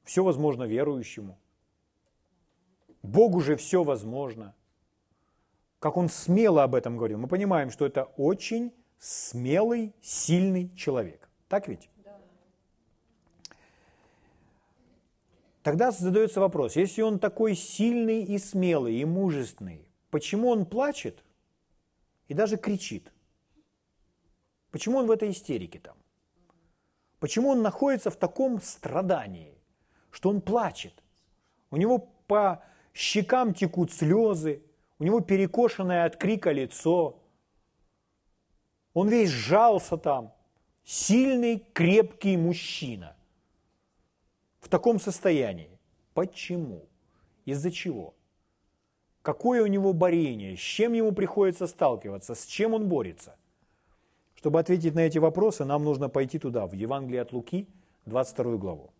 [0.04, 1.38] все возможно верующему.
[3.02, 4.54] Богу же все возможно.
[5.80, 7.18] Как он смело об этом говорил.
[7.18, 11.28] Мы понимаем, что это очень смелый, сильный человек.
[11.50, 11.90] Так ведь?
[15.62, 21.22] Тогда задается вопрос, если он такой сильный и смелый, и мужественный, почему он плачет
[22.28, 23.12] и даже кричит?
[24.70, 25.96] Почему он в этой истерике там?
[27.18, 29.54] Почему он находится в таком страдании,
[30.10, 30.94] что он плачет?
[31.70, 32.62] У него по
[32.94, 34.62] щекам текут слезы,
[34.98, 37.18] у него перекошенное от крика лицо.
[38.94, 40.32] Он весь сжался там.
[40.84, 43.16] Сильный, крепкий мужчина.
[44.60, 45.78] В таком состоянии.
[46.14, 46.88] Почему?
[47.44, 48.14] Из-за чего?
[49.22, 50.56] Какое у него борение?
[50.56, 52.34] С чем ему приходится сталкиваться?
[52.34, 53.36] С чем он борется?
[54.40, 57.68] Чтобы ответить на эти вопросы, нам нужно пойти туда, в Евангелие от Луки,
[58.06, 58.90] 22 главу.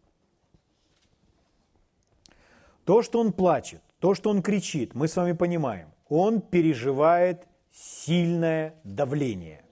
[2.85, 5.88] То, что он плачет, то, что он кричит, мы с вами понимаем.
[6.11, 9.64] Он переживает сильное давление.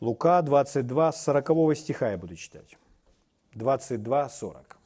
[0.00, 2.76] Лука 22, с 40 стиха я буду читать.
[3.54, 4.78] 22, 40.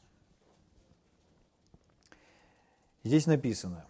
[3.03, 3.87] Здесь написано.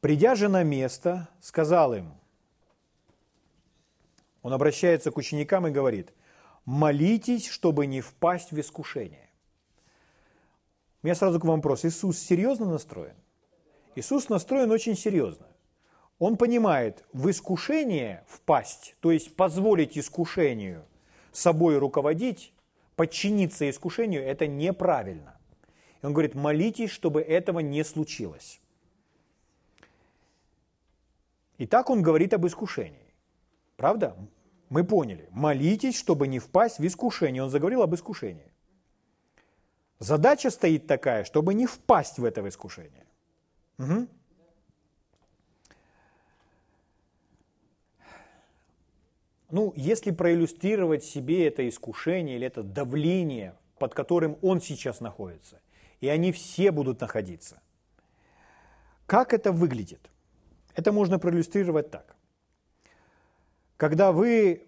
[0.00, 2.14] Придя же на место, сказал им,
[4.42, 6.14] он обращается к ученикам и говорит,
[6.64, 9.28] молитесь, чтобы не впасть в искушение.
[11.02, 11.84] У меня сразу к вам вопрос.
[11.84, 13.16] Иисус серьезно настроен?
[13.94, 15.46] Иисус настроен очень серьезно.
[16.18, 20.84] Он понимает, в искушение впасть, то есть позволить искушению
[21.32, 22.52] собой руководить,
[22.96, 25.38] подчиниться искушению, это неправильно.
[26.02, 28.59] И он говорит, молитесь, чтобы этого не случилось.
[31.60, 33.14] И так он говорит об искушении.
[33.76, 34.16] Правда?
[34.70, 35.28] Мы поняли.
[35.30, 37.42] Молитесь, чтобы не впасть в искушение.
[37.42, 38.50] Он заговорил об искушении.
[39.98, 43.04] Задача стоит такая, чтобы не впасть в это искушение.
[43.76, 44.08] Угу.
[49.50, 55.60] Ну, если проиллюстрировать себе это искушение или это давление, под которым он сейчас находится,
[56.00, 57.60] и они все будут находиться,
[59.04, 60.10] как это выглядит?
[60.74, 62.16] Это можно проиллюстрировать так.
[63.76, 64.66] Когда вы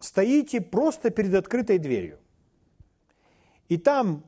[0.00, 2.18] стоите просто перед открытой дверью,
[3.68, 4.24] и там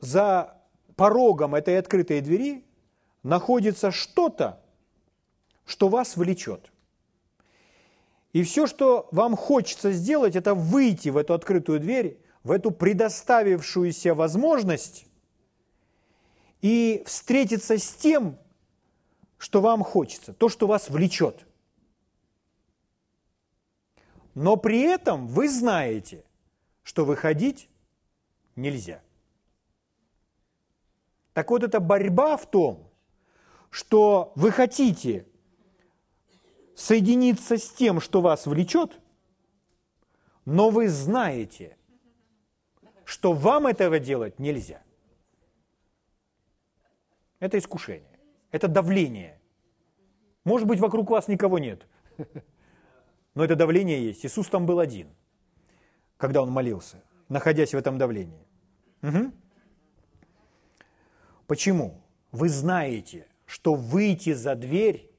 [0.00, 0.56] за
[0.96, 2.64] порогом этой открытой двери
[3.22, 4.62] находится что-то,
[5.64, 6.70] что вас влечет.
[8.32, 14.14] И все, что вам хочется сделать, это выйти в эту открытую дверь, в эту предоставившуюся
[14.14, 15.06] возможность
[16.64, 18.38] и встретиться с тем,
[19.36, 21.46] что вам хочется, то, что вас влечет.
[24.34, 26.24] Но при этом вы знаете,
[26.82, 27.68] что выходить
[28.56, 29.02] нельзя.
[31.34, 32.90] Так вот, эта борьба в том,
[33.68, 35.26] что вы хотите
[36.74, 38.98] соединиться с тем, что вас влечет,
[40.46, 41.76] но вы знаете,
[43.04, 44.82] что вам этого делать нельзя.
[47.40, 48.18] Это искушение,
[48.50, 49.40] это давление.
[50.44, 51.86] Может быть, вокруг вас никого нет,
[53.34, 54.24] но это давление есть.
[54.24, 55.08] Иисус там был один,
[56.16, 58.46] когда он молился, находясь в этом давлении.
[59.02, 59.32] Угу.
[61.46, 62.00] Почему?
[62.32, 65.10] Вы знаете, что выйти за дверь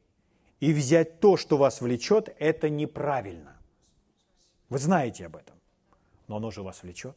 [0.60, 3.58] и взять то, что вас влечет, это неправильно.
[4.70, 5.56] Вы знаете об этом,
[6.28, 7.16] но оно же вас влечет.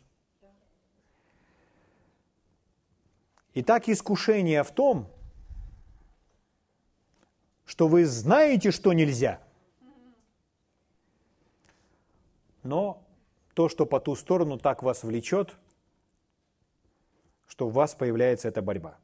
[3.60, 5.08] Итак, искушение в том,
[7.64, 9.40] что вы знаете, что нельзя,
[12.62, 13.02] но
[13.54, 15.56] то, что по ту сторону так вас влечет,
[17.48, 18.96] что у вас появляется эта борьба.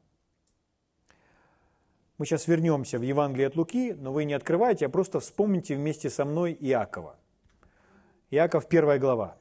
[2.17, 6.09] Мы сейчас вернемся в Евангелие от Луки, но вы не открывайте, а просто вспомните вместе
[6.09, 7.17] со мной Иакова.
[8.31, 9.37] Иаков, первая глава.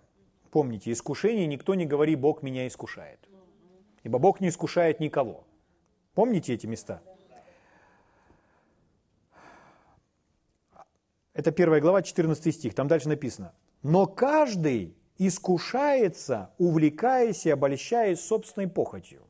[0.51, 3.29] Помните, искушение никто не говори, Бог меня искушает
[4.05, 5.45] ибо Бог не искушает никого.
[6.15, 7.03] Помните эти места?
[11.33, 13.53] Это первая глава, 14 стих, там дальше написано.
[13.83, 19.23] «Но каждый искушается, увлекаясь и обольщаясь собственной похотью».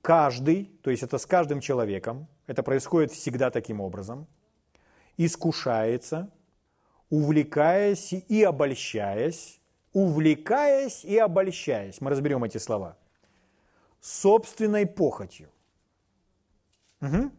[0.00, 4.26] Каждый, то есть это с каждым человеком, это происходит всегда таким образом,
[5.16, 6.32] искушается,
[7.08, 9.60] увлекаясь и обольщаясь,
[9.92, 12.00] увлекаясь и обольщаясь.
[12.00, 12.96] Мы разберем эти слова
[14.02, 15.48] собственной похотью.
[17.00, 17.30] Угу.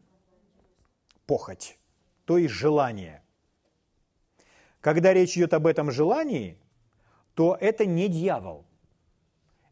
[1.28, 1.78] Похоть,
[2.26, 3.22] то есть желание.
[4.82, 6.58] Когда речь идет об этом желании,
[7.36, 8.66] то это не дьявол.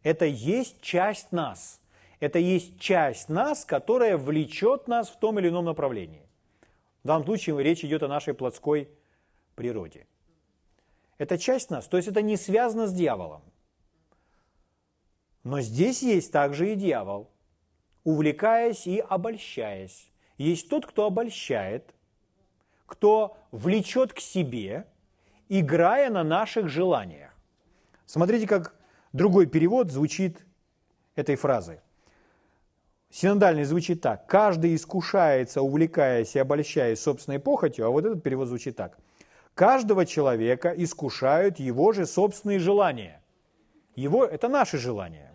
[0.03, 1.81] Это есть часть нас.
[2.19, 6.27] Это есть часть нас, которая влечет нас в том или ином направлении.
[7.03, 8.89] В данном случае речь идет о нашей плотской
[9.55, 10.07] природе.
[11.17, 13.41] Это часть нас, то есть это не связано с дьяволом.
[15.43, 17.29] Но здесь есть также и дьявол,
[18.03, 20.11] увлекаясь и обольщаясь.
[20.37, 21.93] Есть тот, кто обольщает,
[22.85, 24.85] кто влечет к себе,
[25.49, 27.31] играя на наших желаниях.
[28.05, 28.75] Смотрите, как
[29.13, 30.45] другой перевод звучит
[31.15, 31.81] этой фразы.
[33.09, 34.25] Синодальный звучит так.
[34.27, 38.97] Каждый искушается, увлекаясь и обольщаясь собственной похотью, а вот этот перевод звучит так.
[39.53, 43.21] Каждого человека искушают его же собственные желания.
[43.95, 45.30] Его, это наши желания.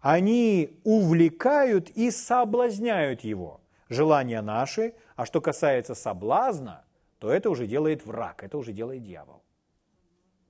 [0.00, 3.60] Они увлекают и соблазняют его.
[3.88, 6.84] Желания наши, а что касается соблазна,
[7.18, 9.42] то это уже делает враг, это уже делает дьявол.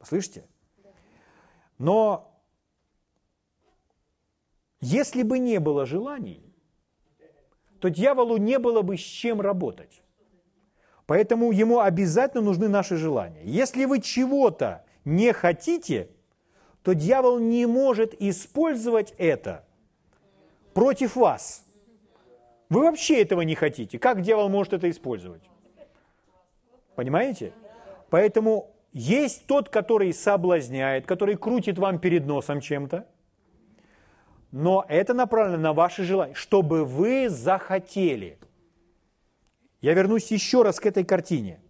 [0.03, 0.47] Слышите?
[1.79, 2.39] Но
[4.81, 6.45] если бы не было желаний,
[7.81, 10.03] то дьяволу не было бы с чем работать.
[11.07, 13.43] Поэтому ему обязательно нужны наши желания.
[13.45, 16.11] Если вы чего-то не хотите,
[16.89, 19.63] то дьявол не может использовать это
[20.73, 21.63] против вас.
[22.71, 23.99] Вы вообще этого не хотите.
[23.99, 25.43] Как дьявол может это использовать?
[26.95, 27.53] Понимаете?
[28.09, 33.07] Поэтому есть тот, который соблазняет, который крутит вам перед носом чем-то,
[34.51, 38.39] но это направлено на ваши желания, чтобы вы захотели.
[39.83, 41.61] Я вернусь еще раз к этой картине.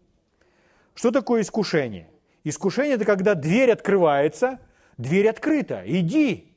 [0.94, 2.08] Что такое искушение?
[2.44, 4.60] Искушение– это когда дверь открывается,
[4.98, 6.52] дверь открыта, иди.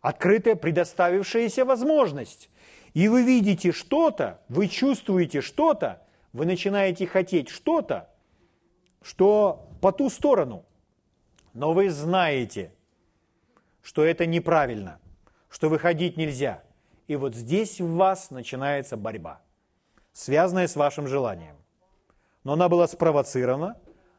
[0.00, 2.48] Открытая, предоставившаяся возможность.
[2.94, 8.08] И вы видите что-то, вы чувствуете что-то, вы начинаете хотеть что-то,
[9.02, 10.64] что по ту сторону.
[11.52, 12.72] Но вы знаете,
[13.82, 15.00] что это неправильно,
[15.48, 16.62] что выходить нельзя.
[17.08, 19.40] И вот здесь в вас начинается борьба,
[20.12, 21.56] связанная с вашим желанием.
[22.44, 23.76] Но она была спровоцирована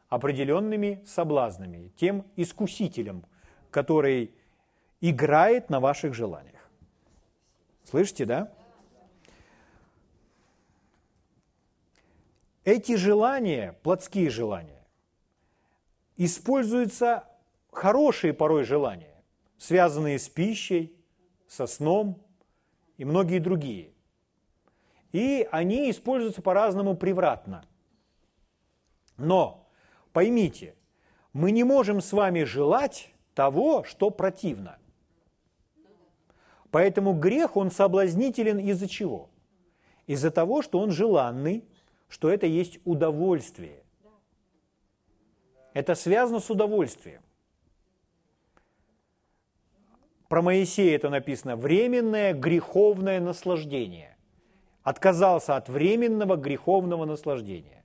[0.08, 3.24] определенными соблазнами, тем искусителем,
[3.70, 4.34] который
[5.00, 6.70] играет на ваших желаниях.
[7.84, 8.52] Слышите, да?
[12.64, 14.84] Эти желания, плотские желания,
[16.16, 17.24] используются
[17.70, 19.22] хорошие порой желания,
[19.56, 20.94] связанные с пищей,
[21.46, 22.22] со сном
[22.98, 23.92] и многие другие.
[25.12, 27.64] И они используются по-разному превратно.
[29.16, 29.67] Но
[30.18, 30.74] поймите,
[31.32, 34.76] мы не можем с вами желать того, что противно.
[36.72, 39.30] Поэтому грех, он соблазнителен из-за чего?
[40.08, 41.64] Из-за того, что он желанный,
[42.08, 43.84] что это есть удовольствие.
[45.72, 47.22] Это связано с удовольствием.
[50.26, 54.16] Про Моисея это написано «временное греховное наслаждение».
[54.82, 57.78] Отказался от временного греховного наслаждения.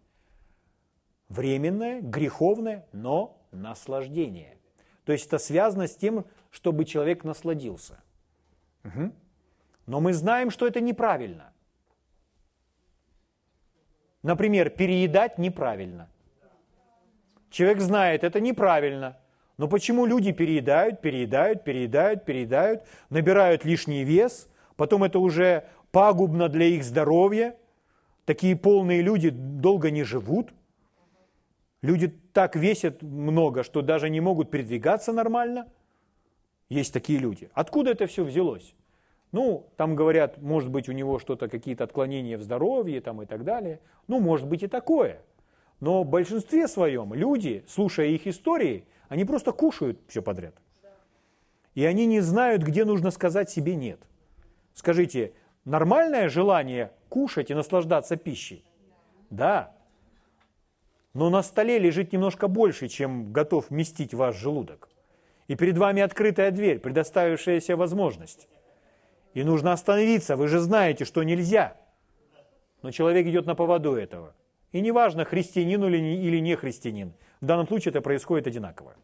[1.29, 4.57] Временное, греховное, но наслаждение.
[5.05, 8.01] То есть это связано с тем, чтобы человек насладился.
[8.83, 9.11] Угу.
[9.85, 11.53] Но мы знаем, что это неправильно.
[14.21, 16.09] Например, переедать неправильно.
[17.49, 19.17] Человек знает, это неправильно.
[19.57, 26.65] Но почему люди переедают, переедают, переедают, переедают, набирают лишний вес, потом это уже пагубно для
[26.65, 27.55] их здоровья.
[28.25, 30.51] Такие полные люди долго не живут.
[31.83, 35.67] Люди так весят много, что даже не могут передвигаться нормально.
[36.69, 37.49] Есть такие люди.
[37.53, 38.73] Откуда это все взялось?
[39.33, 43.43] Ну, там говорят, может быть, у него что-то, какие-то отклонения в здоровье там, и так
[43.43, 43.81] далее.
[44.07, 45.19] Ну, может быть и такое.
[45.81, 50.55] Но в большинстве своем люди, слушая их истории, они просто кушают все подряд.
[51.75, 53.99] И они не знают, где нужно сказать себе «нет».
[54.73, 55.33] Скажите,
[55.65, 58.63] нормальное желание кушать и наслаждаться пищей?
[59.29, 59.75] Да.
[61.13, 64.89] Но на столе лежит немножко больше, чем готов вместить ваш желудок.
[65.47, 68.47] И перед вами открытая дверь, предоставившаяся возможность.
[69.33, 71.77] И нужно остановиться, вы же знаете, что нельзя.
[72.81, 74.35] Но человек идет на поводу этого.
[74.71, 77.13] И неважно, христианин или не, христианин.
[77.41, 78.95] В данном случае это происходит одинаково.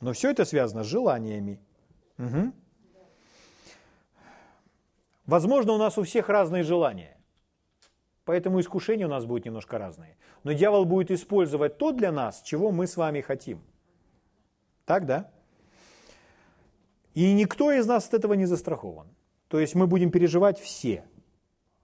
[0.00, 1.60] Но все это связано с желаниями.
[2.18, 2.52] Угу.
[5.26, 7.16] Возможно, у нас у всех разные желания.
[8.30, 10.16] Поэтому искушения у нас будут немножко разные.
[10.44, 13.60] Но дьявол будет использовать то для нас, чего мы с вами хотим.
[14.84, 15.32] Так, да?
[17.12, 19.08] И никто из нас от этого не застрахован.
[19.48, 21.02] То есть мы будем переживать все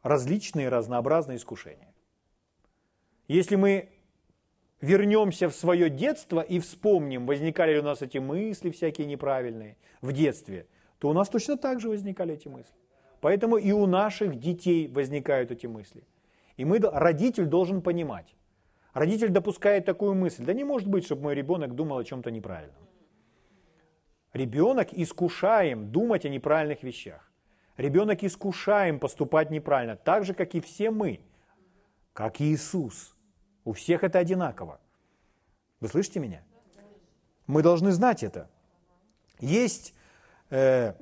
[0.04, 1.92] различные разнообразные искушения.
[3.26, 3.88] Если мы
[4.80, 10.12] вернемся в свое детство и вспомним, возникали ли у нас эти мысли всякие неправильные в
[10.12, 10.68] детстве,
[11.00, 12.76] то у нас точно так же возникали эти мысли.
[13.20, 16.04] Поэтому и у наших детей возникают эти мысли.
[16.56, 18.34] И мы, родитель должен понимать.
[18.92, 20.44] Родитель допускает такую мысль.
[20.44, 22.82] Да не может быть, чтобы мой ребенок думал о чем-то неправильном.
[24.32, 27.30] Ребенок искушаем думать о неправильных вещах.
[27.76, 31.20] Ребенок искушаем поступать неправильно, так же, как и все мы,
[32.14, 33.14] как и Иисус.
[33.64, 34.80] У всех это одинаково.
[35.80, 36.42] Вы слышите меня?
[37.46, 38.48] Мы должны знать это.
[39.40, 39.94] Есть
[40.48, 40.94] э,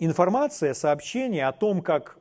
[0.00, 2.18] информация, сообщение о том, как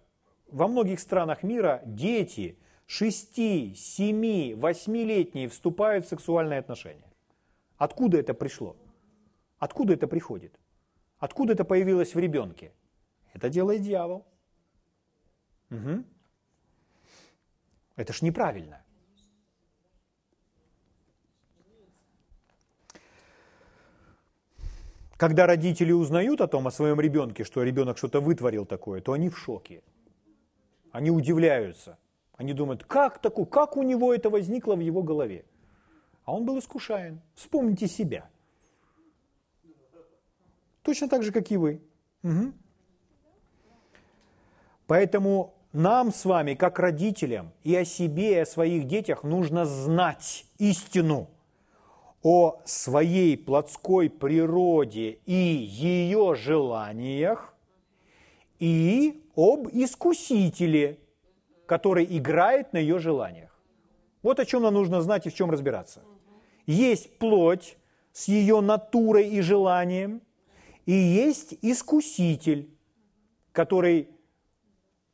[0.50, 7.12] во многих странах мира дети 6, 7, 8-летние вступают в сексуальные отношения.
[7.78, 8.76] Откуда это пришло?
[9.60, 10.60] Откуда это приходит?
[11.20, 12.72] Откуда это появилось в ребенке?
[13.34, 14.26] Это делает дьявол.
[15.70, 16.04] Угу.
[17.98, 18.82] Это ж неправильно.
[25.18, 29.30] Когда родители узнают о том, о своем ребенке, что ребенок что-то вытворил такое, то они
[29.30, 29.82] в шоке.
[30.98, 32.00] Они удивляются.
[32.38, 35.46] Они думают, как такое, как у него это возникло в его голове?
[36.26, 37.22] А он был искушаем.
[37.36, 38.28] Вспомните себя.
[40.82, 41.84] Точно так же, как и вы.
[42.24, 42.52] Угу.
[44.88, 50.48] Поэтому нам с вами, как родителям, и о себе, и о своих детях нужно знать
[50.58, 51.30] истину
[52.24, 57.54] о своей плотской природе и ее желаниях,
[58.58, 61.00] и об искусителе,
[61.68, 63.56] который играет на ее желаниях.
[64.24, 66.02] Вот о чем нам нужно знать и в чем разбираться.
[66.66, 67.78] Есть плоть
[68.12, 70.22] с ее натурой и желанием,
[70.86, 72.76] и есть искуситель,
[73.52, 74.10] который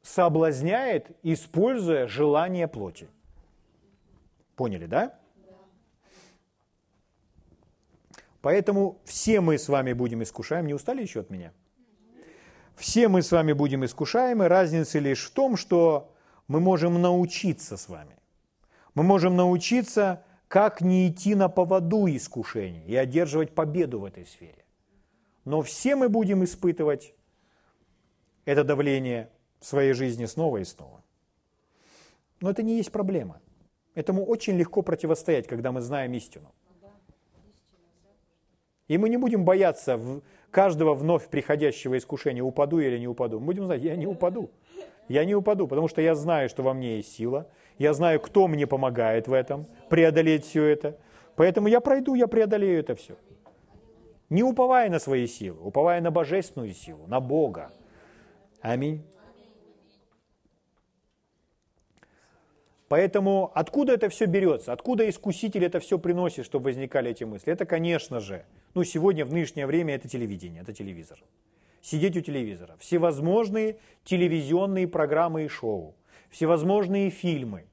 [0.01, 3.09] соблазняет, используя желание плоти.
[4.55, 5.19] Поняли, да?
[8.41, 10.67] Поэтому все мы с вами будем искушаем.
[10.67, 11.53] Не устали еще от меня?
[12.75, 14.47] Все мы с вами будем искушаемы.
[14.47, 16.11] Разница лишь в том, что
[16.47, 18.17] мы можем научиться с вами.
[18.95, 24.65] Мы можем научиться, как не идти на поводу искушений и одерживать победу в этой сфере.
[25.45, 27.13] Но все мы будем испытывать
[28.45, 31.03] это давление в своей жизни снова и снова.
[32.41, 33.41] Но это не есть проблема.
[33.95, 36.53] Этому очень легко противостоять, когда мы знаем истину.
[38.87, 39.99] И мы не будем бояться
[40.53, 43.39] каждого вновь приходящего искушения, упаду или не упаду.
[43.39, 44.51] Мы будем знать, я не упаду.
[45.09, 47.47] Я не упаду, потому что я знаю, что во мне есть сила.
[47.77, 50.97] Я знаю, кто мне помогает в этом, преодолеть все это.
[51.35, 53.15] Поэтому я пройду, я преодолею это все.
[54.29, 57.71] Не уповая на свои силы, уповая на божественную силу, на Бога.
[58.61, 59.03] Аминь.
[62.87, 64.71] Поэтому откуда это все берется?
[64.71, 67.51] Откуда искуситель это все приносит, чтобы возникали эти мысли?
[67.51, 71.23] Это, конечно же, ну, сегодня, в нынешнее время, это телевидение, это телевизор.
[71.81, 72.75] Сидеть у телевизора.
[72.79, 75.95] Всевозможные телевизионные программы и шоу,
[76.29, 77.65] всевозможные фильмы.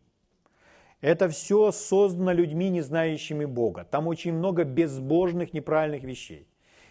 [1.00, 3.84] Это все создано людьми, не знающими Бога.
[3.84, 6.46] Там очень много безбожных, неправильных вещей.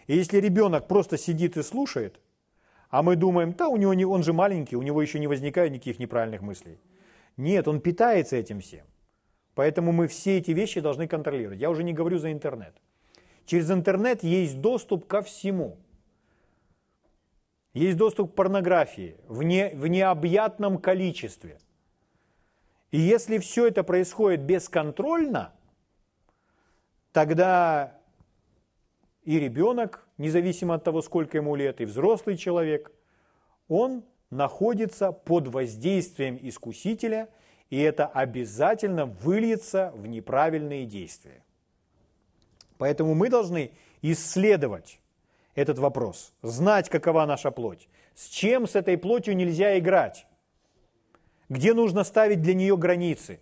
[0.08, 2.20] И если ребенок просто сидит и слушает,
[2.88, 5.70] а мы думаем, да, у него не, он же маленький, у него еще не возникает
[5.70, 6.80] никаких неправильных мыслей.
[7.36, 8.86] Нет, он питается этим всем.
[9.54, 11.60] Поэтому мы все эти вещи должны контролировать.
[11.60, 12.74] Я уже не говорю за интернет.
[13.46, 15.76] Через интернет есть доступ ко всему.
[17.72, 21.58] Есть доступ к порнографии в, не, в необъятном количестве.
[22.90, 25.52] И если все это происходит бесконтрольно,
[27.12, 28.00] тогда
[29.22, 32.90] и ребенок, независимо от того, сколько ему лет, и взрослый человек,
[33.68, 37.28] он находится под воздействием искусителя,
[37.68, 41.44] и это обязательно выльется в неправильные действия.
[42.80, 45.00] Поэтому мы должны исследовать
[45.54, 50.26] этот вопрос, знать, какова наша плоть, с чем с этой плотью нельзя играть,
[51.50, 53.38] где нужно ставить для нее границы,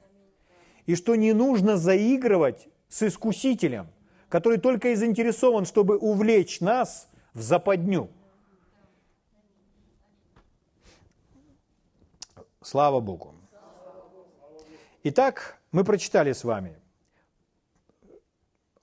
[0.87, 3.87] и что не нужно заигрывать с искусителем,
[4.29, 8.11] который только и заинтересован, чтобы увлечь нас в западню.
[12.61, 13.37] Слава Богу.
[15.05, 16.78] Итак, мы прочитали с вами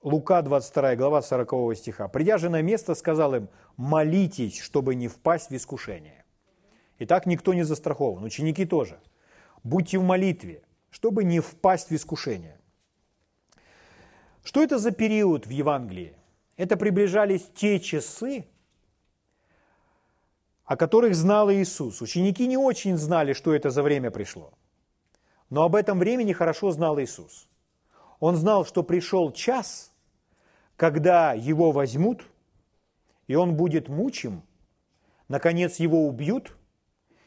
[0.06, 2.06] Лука 22 глава 40 стиха.
[2.06, 6.24] «Придя же на место, сказал им, молитесь, чтобы не впасть в искушение».
[7.00, 9.00] Итак, никто не застрахован, ученики тоже.
[9.64, 12.56] Будьте в молитве, чтобы не впасть в искушение.
[14.44, 16.14] Что это за период в Евангелии?
[16.56, 18.46] Это приближались те часы,
[20.64, 22.00] о которых знал Иисус.
[22.00, 24.52] Ученики не очень знали, что это за время пришло.
[25.50, 27.48] Но об этом времени хорошо знал Иисус.
[28.20, 29.92] Он знал, что пришел час,
[30.76, 32.24] когда его возьмут,
[33.26, 34.42] и он будет мучим,
[35.28, 36.56] наконец его убьют,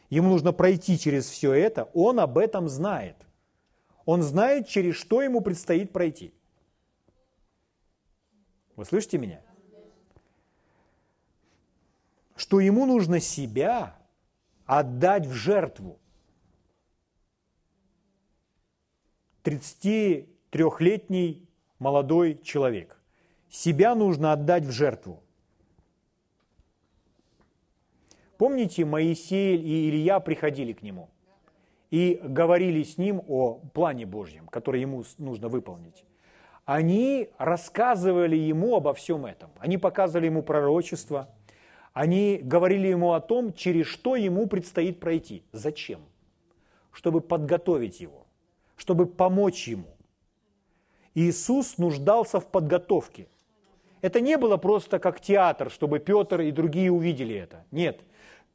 [0.09, 3.15] ему нужно пройти через все это, он об этом знает.
[4.05, 6.33] Он знает, через что ему предстоит пройти.
[8.75, 9.41] Вы слышите меня?
[12.35, 13.97] Что ему нужно себя
[14.65, 15.99] отдать в жертву.
[19.43, 22.98] 33-летний молодой человек.
[23.49, 25.21] Себя нужно отдать в жертву.
[28.37, 31.09] Помните, Моисей и Илья приходили к нему
[31.91, 36.05] и говорили с ним о плане Божьем, который ему нужно выполнить.
[36.65, 39.49] Они рассказывали ему обо всем этом.
[39.57, 41.27] Они показывали ему пророчество.
[41.93, 45.43] Они говорили ему о том, через что ему предстоит пройти.
[45.51, 46.01] Зачем?
[46.91, 48.27] Чтобы подготовить его,
[48.77, 49.97] чтобы помочь ему.
[51.15, 53.27] Иисус нуждался в подготовке.
[54.01, 57.65] Это не было просто как театр, чтобы Петр и другие увидели это.
[57.71, 58.01] Нет.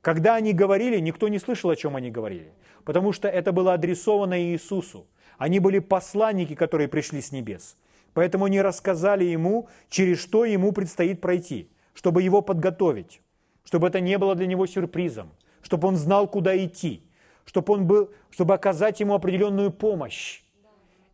[0.01, 2.53] Когда они говорили, никто не слышал, о чем они говорили,
[2.85, 5.07] потому что это было адресовано Иисусу.
[5.39, 7.77] Они были посланники, которые пришли с небес.
[8.13, 13.21] Поэтому они рассказали ему, через что ему предстоит пройти, чтобы его подготовить,
[13.65, 15.33] чтобы это не было для него сюрпризом,
[15.63, 17.03] чтобы он знал, куда идти,
[17.45, 20.43] чтобы, он был, чтобы оказать ему определенную помощь.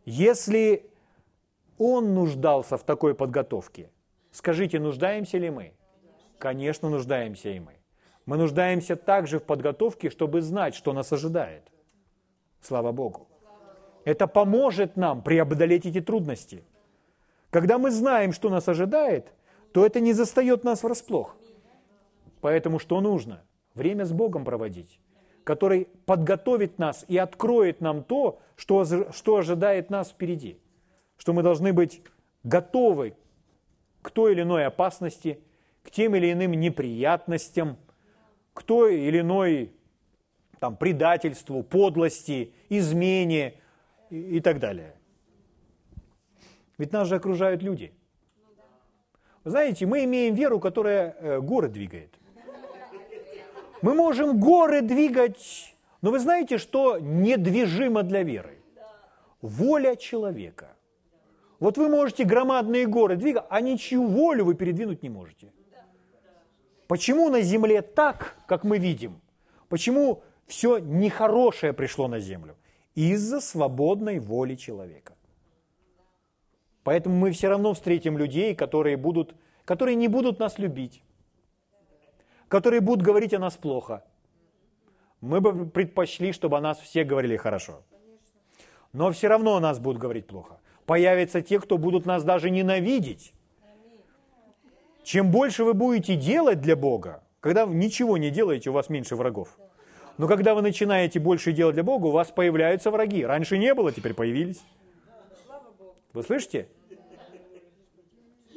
[0.05, 0.85] Если
[1.77, 3.89] он нуждался в такой подготовке,
[4.31, 5.73] скажите, нуждаемся ли мы?
[6.37, 7.73] Конечно, нуждаемся и мы.
[8.25, 11.63] Мы нуждаемся также в подготовке, чтобы знать, что нас ожидает.
[12.61, 13.27] Слава Богу.
[14.05, 16.63] Это поможет нам преодолеть эти трудности.
[17.49, 19.33] Когда мы знаем, что нас ожидает,
[19.73, 21.35] то это не застает нас врасплох.
[22.41, 23.43] Поэтому что нужно?
[23.75, 24.99] Время с Богом проводить,
[25.43, 30.59] который подготовит нас и откроет нам то, что, что ожидает нас впереди.
[31.17, 32.01] Что мы должны быть
[32.43, 33.15] готовы
[34.01, 35.39] к той или иной опасности,
[35.83, 37.77] к тем или иным неприятностям–
[38.53, 39.71] к той или иной
[40.59, 43.55] там, предательству, подлости, измене
[44.09, 44.95] и, и так далее.
[46.77, 47.93] Ведь нас же окружают люди.
[49.43, 52.13] Вы знаете, мы имеем веру, которая э, горы двигает.
[53.81, 58.59] Мы можем горы двигать, но вы знаете, что недвижимо для веры?
[59.41, 60.75] Воля человека.
[61.61, 65.53] Вот вы можете громадные горы двигать, а ничью волю вы передвинуть не можете.
[66.87, 69.21] Почему на земле так, как мы видим?
[69.69, 72.55] Почему все нехорошее пришло на землю?
[72.95, 75.13] Из-за свободной воли человека.
[76.83, 81.03] Поэтому мы все равно встретим людей, которые, будут, которые не будут нас любить,
[82.47, 84.03] которые будут говорить о нас плохо.
[85.21, 87.83] Мы бы предпочли, чтобы о нас все говорили хорошо.
[88.93, 90.60] Но все равно о нас будут говорить плохо.
[90.91, 93.31] Появятся те, кто будут нас даже ненавидеть.
[95.05, 99.15] Чем больше вы будете делать для Бога, когда вы ничего не делаете, у вас меньше
[99.15, 99.57] врагов.
[100.17, 103.25] Но когда вы начинаете больше делать для Бога, у вас появляются враги.
[103.25, 104.61] Раньше не было, теперь появились.
[106.11, 106.67] Вы слышите?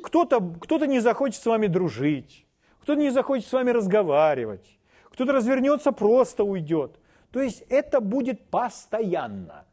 [0.02, 2.46] Кто-то кто не захочет с вами дружить,
[2.82, 4.80] кто-то не захочет с вами разговаривать,
[5.12, 6.98] кто-то развернется, просто уйдет.
[7.30, 9.66] То есть это будет постоянно.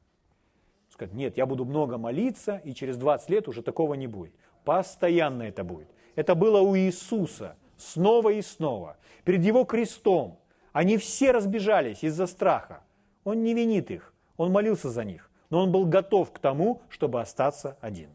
[1.01, 4.35] Сказать, нет, я буду много молиться, и через 20 лет уже такого не будет.
[4.63, 5.87] Постоянно это будет.
[6.13, 8.97] Это было у Иисуса снова и снова.
[9.23, 10.37] Перед Его крестом
[10.73, 12.83] они все разбежались из-за страха.
[13.23, 17.19] Он не винит их, он молился за них, но он был готов к тому, чтобы
[17.19, 18.11] остаться один.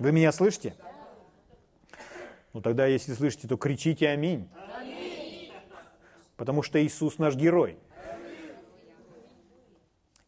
[0.00, 0.74] Вы меня слышите?
[2.52, 4.48] Ну тогда, если слышите, то кричите аминь.
[6.36, 7.78] Потому что Иисус наш герой.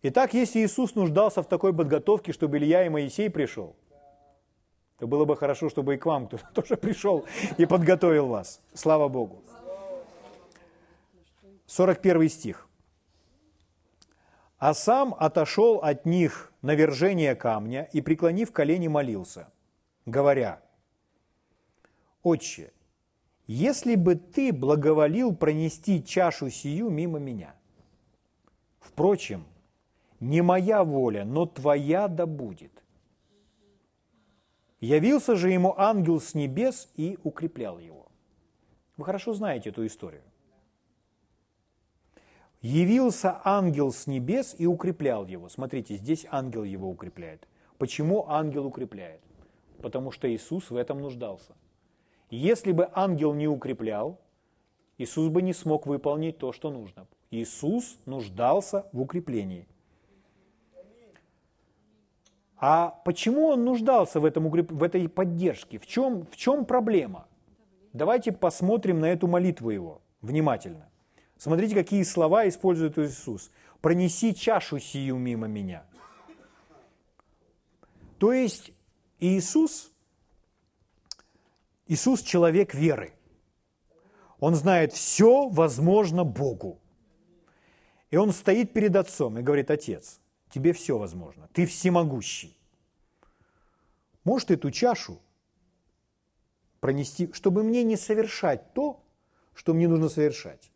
[0.07, 3.75] Итак, если Иисус нуждался в такой подготовке, чтобы Илья и Моисей пришел,
[4.99, 7.25] то было бы хорошо, чтобы и к вам кто-то тоже пришел
[7.57, 8.61] и подготовил вас.
[8.75, 9.43] Слава Богу.
[11.65, 12.69] 41 стих.
[14.59, 19.49] «А сам отошел от них на вержение камня и, преклонив колени, молился,
[20.05, 20.61] говоря,
[22.23, 22.75] «Отче,
[23.47, 27.55] если бы ты благоволил пронести чашу сию мимо меня,
[28.81, 29.47] впрочем,
[30.21, 32.85] не моя воля, но твоя да будет».
[34.81, 38.05] Явился же ему ангел с небес и укреплял его.
[38.97, 40.23] Вы хорошо знаете эту историю.
[42.61, 45.49] Явился ангел с небес и укреплял его.
[45.49, 47.49] Смотрите, здесь ангел его укрепляет.
[47.79, 49.21] Почему ангел укрепляет?
[49.83, 51.55] Потому что Иисус в этом нуждался.
[52.31, 54.21] Если бы ангел не укреплял,
[54.97, 57.07] Иисус бы не смог выполнить то, что нужно.
[57.31, 59.67] Иисус нуждался в укреплении.
[62.67, 65.79] А почему он нуждался в, этом, в этой поддержке?
[65.79, 67.29] В чем, в чем проблема?
[67.93, 70.89] Давайте посмотрим на эту молитву его внимательно.
[71.37, 73.51] Смотрите, какие слова использует Иисус.
[73.83, 75.85] «Пронеси чашу сию мимо меня».
[78.19, 78.73] То есть
[79.19, 79.93] Иисус,
[81.87, 83.13] Иисус человек веры.
[84.41, 86.81] Он знает, все возможно Богу.
[88.11, 90.19] И он стоит перед отцом и говорит, отец,
[90.55, 92.57] тебе все возможно, ты всемогущий.
[94.23, 95.21] Может эту чашу
[96.79, 99.03] пронести, чтобы мне не совершать то,
[99.53, 100.71] что мне нужно совершать.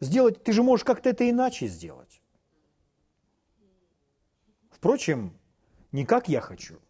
[0.00, 2.20] Сделать, ты же можешь как-то это иначе сделать.
[4.70, 5.38] Впрочем,
[5.92, 6.80] не как я хочу,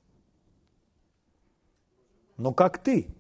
[2.38, 3.14] но как ты.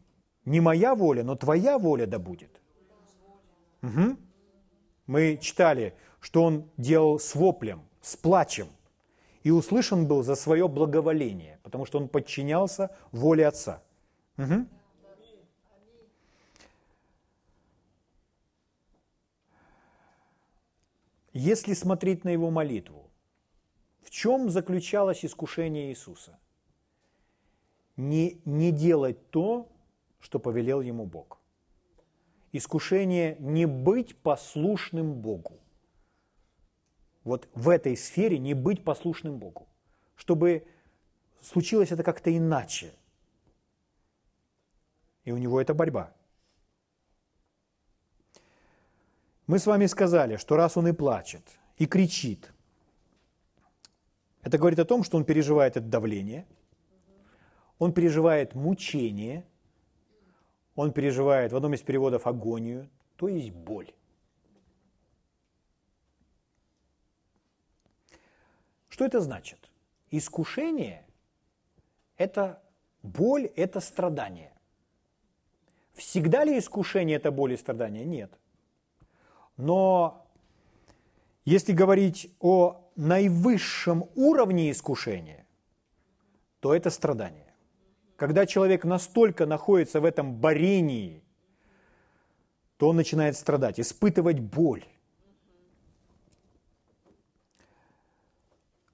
[0.46, 2.62] Не моя воля, но твоя воля да будет.
[3.82, 4.16] Угу.
[5.06, 8.68] Мы читали, что он делал с воплем, с плачем.
[9.42, 13.82] И услышан был за свое благоволение, потому что он подчинялся воле Отца.
[14.36, 14.66] Угу.
[21.32, 23.08] Если смотреть на его молитву,
[24.02, 26.38] в чем заключалось искушение Иисуса?
[27.96, 29.68] Не, не делать то,
[30.18, 31.38] что повелел ему Бог.
[32.52, 35.60] Искушение не быть послушным Богу.
[37.28, 39.68] Вот в этой сфере не быть послушным Богу.
[40.16, 40.66] Чтобы
[41.40, 42.92] случилось это как-то иначе.
[45.24, 46.12] И у него это борьба.
[49.46, 51.42] Мы с вами сказали, что раз он и плачет,
[51.76, 52.52] и кричит,
[54.42, 56.46] это говорит о том, что он переживает это давление,
[57.78, 59.44] он переживает мучение–
[60.78, 63.92] он переживает в одном из переводов агонию, то есть боль.
[68.98, 69.70] Что это значит?
[70.10, 71.06] Искушение–
[72.16, 72.60] это
[73.04, 74.52] боль, это страдание.
[75.94, 78.04] Всегда ли искушение– это боль и страдание?
[78.04, 78.36] Нет.
[79.56, 80.26] Но
[81.44, 85.46] если говорить о наивысшем уровне искушения,
[86.58, 87.54] то это страдание.
[88.16, 91.22] Когда человек настолько находится в этом борении,
[92.78, 94.84] то он начинает страдать, испытывать боль.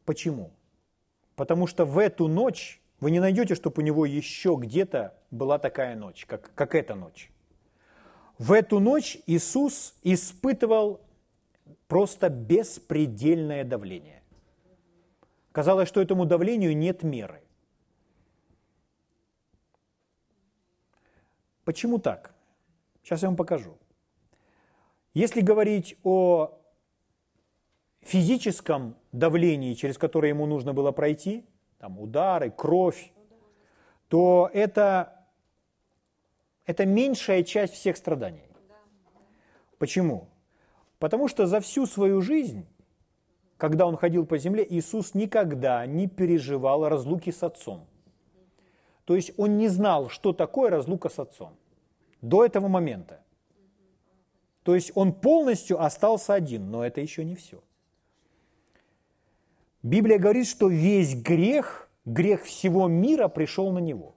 [0.04, 0.52] Почему?
[1.36, 5.96] Потому что в эту ночь вы не найдете, чтобы у него еще где-то была такая
[5.96, 7.30] ночь, как, как эта ночь.
[8.38, 11.00] В эту ночь Иисус испытывал
[11.86, 14.22] просто беспредельное давление.
[15.52, 17.42] Казалось, что этому давлению нет меры.
[21.64, 22.34] Почему так?
[23.02, 23.78] Сейчас я вам покажу.
[25.14, 26.58] Если говорить о
[28.08, 31.44] физическом давлении, через которое ему нужно было пройти,
[31.78, 33.12] там удары, кровь,
[34.08, 35.26] то это,
[36.66, 38.48] это меньшая часть всех страданий.
[39.78, 40.28] Почему?
[40.98, 42.66] Потому что за всю свою жизнь,
[43.56, 47.86] когда он ходил по земле, Иисус никогда не переживал разлуки с Отцом.
[49.04, 51.56] То есть он не знал, что такое разлука с отцом
[52.20, 53.20] до этого момента.
[54.62, 57.62] То есть он полностью остался один, но это еще не все.
[59.84, 64.14] Библия говорит, что весь грех, грех всего мира пришел на него.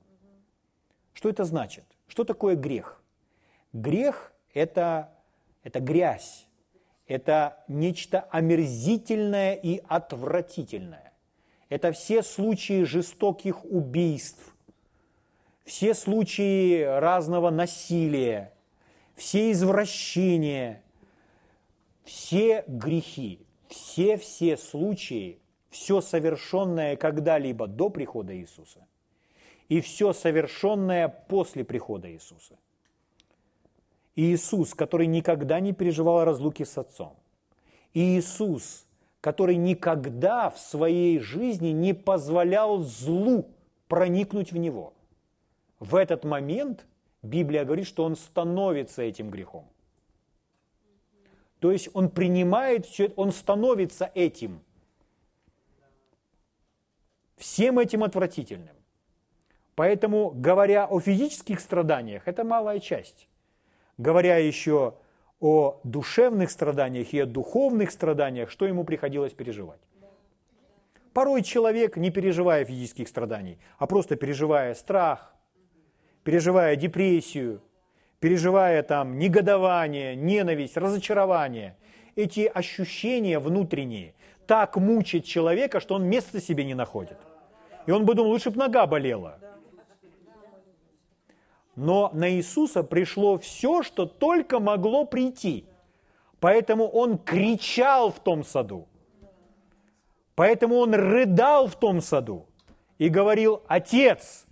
[1.12, 1.84] Что это значит?
[2.08, 3.04] Что такое грех?
[3.74, 5.12] Грех это,–
[5.64, 6.48] это грязь,
[7.06, 11.12] это нечто омерзительное и отвратительное.
[11.68, 14.56] Это все случаи жестоких убийств,
[15.66, 18.54] все случаи разного насилия,
[19.16, 20.82] все извращения,
[22.06, 28.86] все грехи, все-все случаи, все совершенное когда-либо до прихода Иисуса
[29.70, 32.56] и все совершенное после прихода Иисуса.
[34.16, 37.16] И Иисус, который никогда не переживал разлуки с Отцом.
[37.94, 38.86] И Иисус,
[39.22, 43.50] который никогда в своей жизни не позволял злу
[43.88, 44.94] проникнуть в Него–
[45.80, 46.86] в этот момент
[47.22, 49.68] Библия говорит, что он становится этим грехом.
[51.60, 54.62] То есть он принимает все, он становится этим.
[57.38, 58.76] Всем этим отвратительным.
[59.76, 63.28] Поэтому, говоря о физических страданиях, это малая часть.
[64.00, 64.96] Говоря еще
[65.40, 69.80] о душевных страданиях и о духовных страданиях, что ему приходилось переживать.
[71.14, 75.36] Порой человек, не переживая физических страданий, а просто переживая страх,
[76.24, 77.62] переживая депрессию,
[78.20, 81.78] переживая там негодование, ненависть, разочарование,
[82.16, 84.16] эти ощущения внутренние
[84.48, 87.18] так мучат человека, что он места себе не находит.
[87.86, 89.40] И он бы думал, лучше бы нога болела.
[91.76, 95.66] Но на Иисуса пришло все, что только могло прийти.
[96.40, 98.88] Поэтому он кричал в том саду.
[100.36, 102.48] Поэтому он рыдал в том саду
[102.98, 104.46] и говорил, «Отец,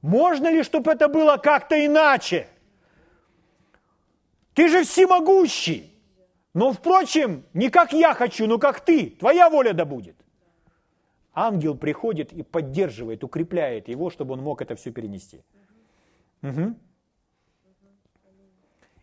[0.00, 2.48] можно ли, чтобы это было как-то иначе?
[4.54, 5.91] Ты же всемогущий.
[6.54, 9.10] Но, впрочем, не как я хочу, но как ты.
[9.10, 10.16] Твоя воля да будет.
[11.34, 15.42] Ангел приходит и поддерживает, укрепляет его, чтобы он мог это все перенести.
[16.42, 16.74] Угу.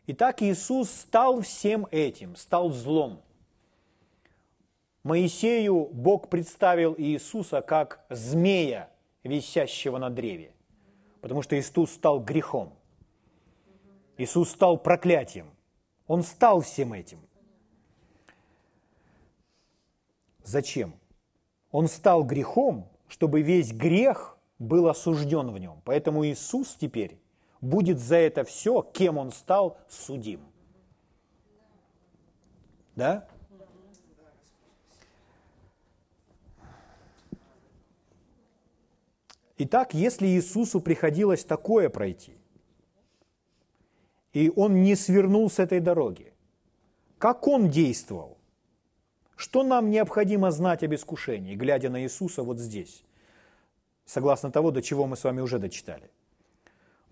[0.08, 3.22] Итак, Иисус стал всем этим, стал злом.
[5.04, 8.92] Моисею Бог представил Иисуса как змея,
[9.24, 10.52] висящего на древе,
[11.22, 12.74] потому что Иисус стал грехом.
[14.18, 15.50] Иисус стал проклятием.
[16.06, 17.20] Он стал всем этим.
[20.50, 20.96] Зачем?
[21.70, 25.80] Он стал грехом, чтобы весь грех был осужден в нем.
[25.86, 27.20] Поэтому Иисус теперь
[27.62, 30.42] будет за это все, кем он стал, судим.
[32.96, 33.28] Да?
[39.60, 42.34] Итак, если Иисусу приходилось такое пройти,
[44.34, 46.34] и он не свернул с этой дороги,
[47.20, 48.39] как он действовал?
[49.40, 53.06] Что нам необходимо знать об искушении, глядя на Иисуса вот здесь,
[54.04, 56.12] согласно того, до чего мы с вами уже дочитали?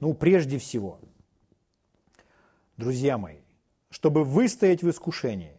[0.02, 1.00] Ну, прежде всего,
[2.76, 3.38] друзья мои,
[3.90, 5.58] чтобы выстоять в искушении,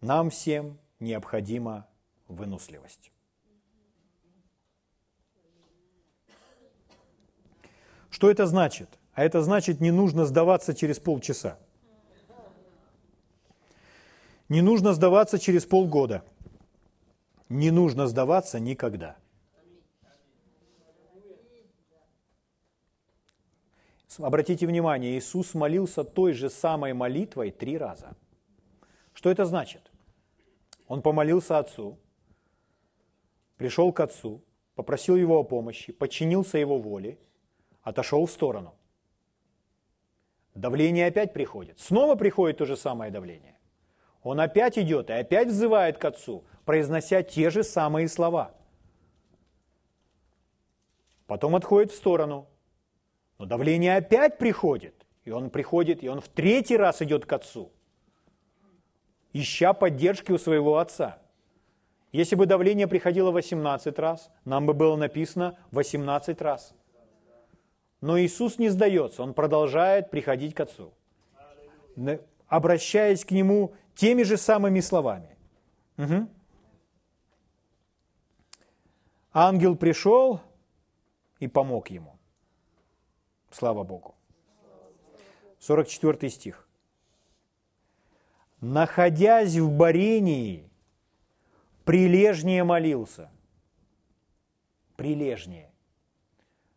[0.00, 1.86] нам всем необходима
[2.26, 3.12] выносливость.
[8.10, 8.98] Что это значит?
[9.12, 11.56] А это значит, не нужно сдаваться через полчаса.
[14.50, 16.24] Не нужно сдаваться через полгода.
[17.48, 19.16] Не нужно сдаваться никогда.
[24.18, 28.16] Обратите внимание, Иисус молился той же самой молитвой три раза.
[29.14, 29.88] Что это значит?
[30.88, 31.96] Он помолился Отцу,
[33.56, 34.42] пришел к Отцу,
[34.74, 37.18] попросил Его о помощи, подчинился Его воле,
[37.82, 38.74] отошел в сторону.
[40.56, 41.78] Давление опять приходит.
[41.78, 43.59] Снова приходит то же самое давление.
[44.22, 48.54] Он опять идет и опять взывает к Отцу, произнося те же самые слова.
[51.26, 52.48] Потом отходит в сторону.
[53.38, 55.06] Но давление опять приходит.
[55.24, 57.70] И он приходит, и он в третий раз идет к Отцу,
[59.32, 61.18] ища поддержки у своего Отца.
[62.10, 66.74] Если бы давление приходило 18 раз, нам бы было написано 18 раз–
[68.00, 70.92] но Иисус не сдается, Он продолжает приходить к Отцу,
[72.48, 75.36] обращаясь к Нему теми же самыми словами.
[75.98, 76.26] Угу.
[79.32, 80.40] Ангел пришел
[81.38, 82.16] и помог ему.
[83.50, 84.14] Слава Богу.
[85.58, 86.66] 44 стих.
[88.62, 90.70] Находясь в Барении,
[91.84, 93.30] прилежнее молился.
[94.96, 95.70] Прилежнее.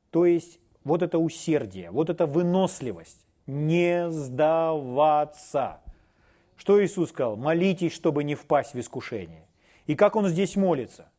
[0.10, 5.80] То есть вот это усердие, вот эта выносливость, не сдаваться.
[6.64, 7.36] Что Иисус сказал?
[7.36, 9.46] Молитесь, чтобы не впасть в искушение.
[9.86, 11.12] И как Он здесь молится?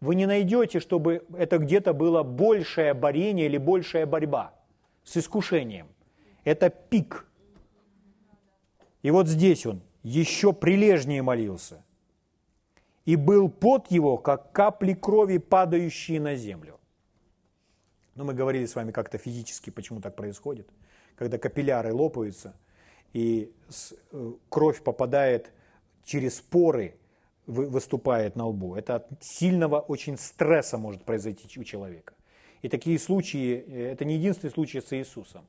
[0.00, 4.52] Вы не найдете, чтобы это где-то было большее борение или большая борьба
[5.04, 5.86] с искушением.
[6.42, 7.28] Это пик.
[9.02, 11.84] И вот здесь он еще прилежнее молился.
[13.04, 16.80] И был пот его, как капли крови, падающие на землю.
[18.16, 20.68] Но мы говорили с вами как-то физически, почему так происходит.
[21.14, 22.56] Когда капилляры лопаются,
[23.12, 23.52] и
[24.12, 25.52] э, кровь попадает
[26.04, 26.96] через поры,
[27.46, 28.76] выступает на лбу.
[28.76, 32.14] Это от сильного очень стресса может произойти у человека.
[32.62, 35.46] И такие случаи, э, это не единственный случай с Иисусом.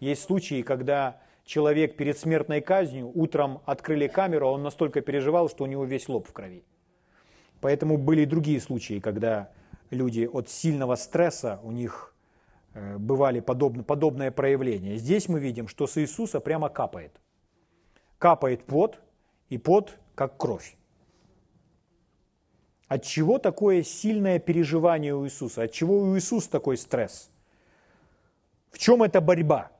[0.00, 5.64] Есть случаи, когда человек перед смертной казнью утром открыли камеру, а он настолько переживал, что
[5.64, 6.64] у него весь лоб в крови.
[7.60, 9.50] Поэтому были и другие случаи, когда
[9.90, 12.11] люди от сильного стресса, у них
[12.74, 14.96] бывали подобные, подобное проявление.
[14.96, 17.20] Здесь мы видим, что с Иисуса прямо капает.
[18.18, 19.00] Капает пот,
[19.48, 20.76] и пот как кровь.
[22.88, 25.64] От чего такое сильное переживание у Иисуса?
[25.64, 27.30] От чего у Иисуса такой стресс?
[28.70, 29.70] В чем эта борьба?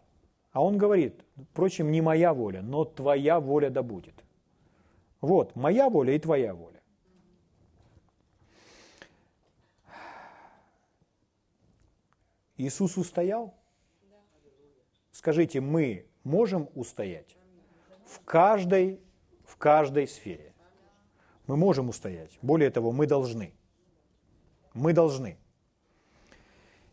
[0.53, 4.15] А он говорит, впрочем, не моя воля, но твоя воля да будет.
[5.23, 6.82] Вот, моя воля и твоя воля.
[12.57, 13.55] Иисус устоял?
[15.11, 17.37] Скажите, мы можем устоять
[18.07, 19.01] в каждой,
[19.45, 20.53] в каждой сфере.
[21.47, 22.39] Мы можем устоять.
[22.43, 23.53] Более того, мы должны.
[24.75, 25.39] Мы должны.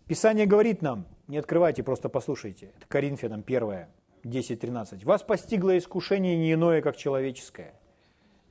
[0.07, 2.72] Писание говорит нам, не открывайте, просто послушайте.
[2.78, 3.86] Это Коринфянам 1,
[4.24, 5.05] 10-13.
[5.05, 7.80] Вас постигло искушение не иное, как человеческое.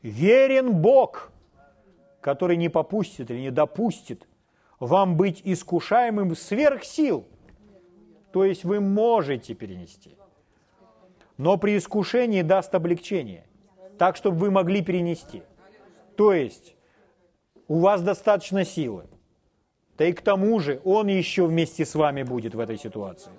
[0.02, 1.32] Верен Бог,
[2.20, 4.27] который не попустит или не допустит,
[4.80, 7.26] вам быть искушаемым сверх сил.
[8.32, 10.14] То есть вы можете перенести.
[11.36, 13.46] но при искушении даст облегчение,
[13.96, 15.44] так, чтобы вы могли перенести.
[16.16, 16.74] То есть,
[17.68, 19.04] у вас достаточно силы,
[19.96, 23.30] да и к тому же Он еще вместе с вами будет в этой ситуации.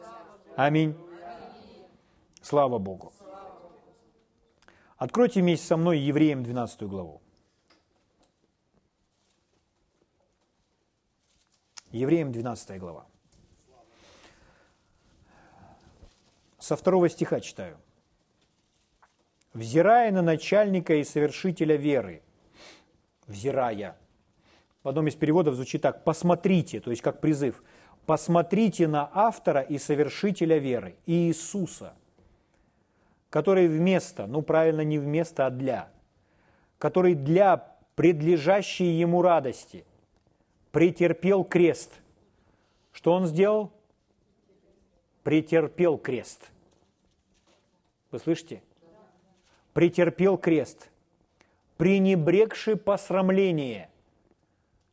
[0.56, 0.96] Аминь.
[2.42, 3.12] Слава Богу.
[4.98, 7.22] Откройте вместе со мной Евреям 12 главу.
[11.92, 13.06] Евреям 12 глава.
[16.60, 17.78] Со второго стиха читаю.
[19.54, 22.22] «Взирая на начальника и совершителя веры,
[23.26, 23.98] взирая».
[24.84, 27.64] В одном из переводов звучит так «посмотрите», то есть как призыв.
[28.06, 31.96] «Посмотрите на автора и совершителя веры, Иисуса,
[33.32, 35.90] который вместо, ну правильно, не вместо, а для,
[36.78, 39.86] который для предлежащей ему радости
[40.72, 41.92] претерпел крест.
[42.92, 43.72] Что он сделал?
[45.24, 46.50] Претерпел крест.
[48.12, 48.62] Вы слышите?
[49.74, 50.90] Претерпел крест.
[51.78, 53.90] Пренебрегший посрамление.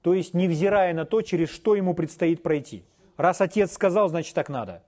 [0.02, 2.84] То есть, невзирая на то, через что ему предстоит пройти.
[3.16, 4.82] Раз Отец сказал, значит так надо.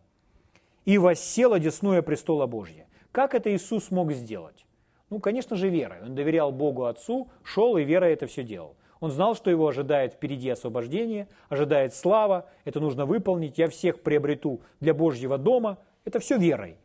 [0.84, 2.86] И воссел одесную престола Божья.
[3.10, 4.64] Как это Иисус мог сделать?
[5.10, 6.02] Ну, конечно же, верой.
[6.02, 8.76] Он доверял Богу Отцу, шел и верой это все делал.
[9.00, 14.60] Он знал, что его ожидает впереди освобождение, ожидает слава, это нужно выполнить, я всех приобрету
[14.80, 15.78] для Божьего дома.
[16.04, 16.78] Это все верой.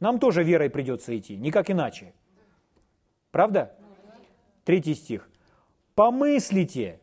[0.00, 2.12] Нам тоже верой придется идти, никак иначе.
[3.30, 3.74] Правда?
[4.64, 5.28] Третий стих.
[5.98, 7.00] «Помыслите».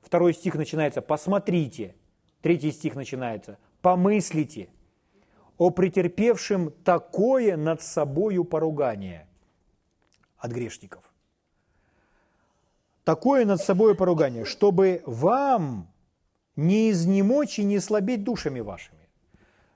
[0.00, 1.94] Второй стих начинается «посмотрите».
[2.40, 4.70] Третий стих начинается «помыслите»
[5.58, 9.28] о претерпевшем такое над собою поругание
[10.38, 11.12] от грешников.
[13.06, 15.86] Такое над собой поругание, чтобы вам
[16.56, 19.08] не изнемочь и не слабеть душами вашими.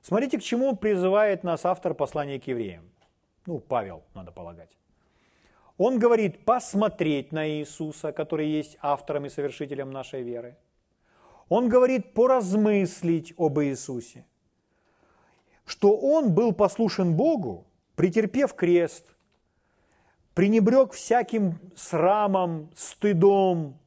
[0.02, 2.82] Смотрите, к чему призывает нас автор послания к евреям.
[3.46, 4.76] Ну, Павел, надо полагать.
[5.76, 10.56] Он говорит посмотреть на Иисуса, который есть автором и совершителем нашей веры.
[11.48, 14.24] Он говорит поразмыслить об Иисусе
[15.70, 17.64] что он был послушен Богу,
[17.94, 19.14] претерпев крест,
[20.40, 23.78] пренебрег всяким срамом, стыдом,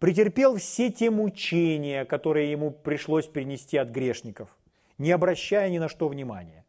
[0.00, 4.58] претерпел все те мучения, которые ему пришлось перенести от грешников,
[4.98, 6.64] не обращая ни на что внимания.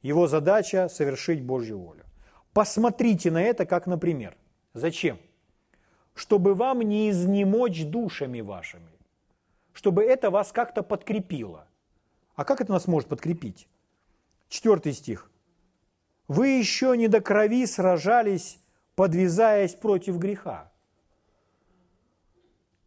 [0.00, 2.06] Его задача– совершить Божью волю.
[2.54, 4.38] Посмотрите на это как на пример.
[4.72, 5.18] Зачем?
[6.14, 8.90] Чтобы вам не изнемочь душами вашими,
[9.74, 11.68] чтобы это вас как-то подкрепило.
[12.36, 13.68] А как это нас может подкрепить?
[14.48, 15.30] Четвертый стих.
[16.30, 18.60] Вы еще не до крови сражались,
[18.94, 20.70] подвязаясь против греха.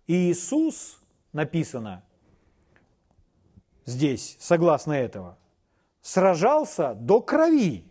[0.07, 0.97] И Иисус,
[1.33, 2.05] написано
[3.83, 5.37] здесь, согласно этого,
[5.99, 7.83] сражался до крови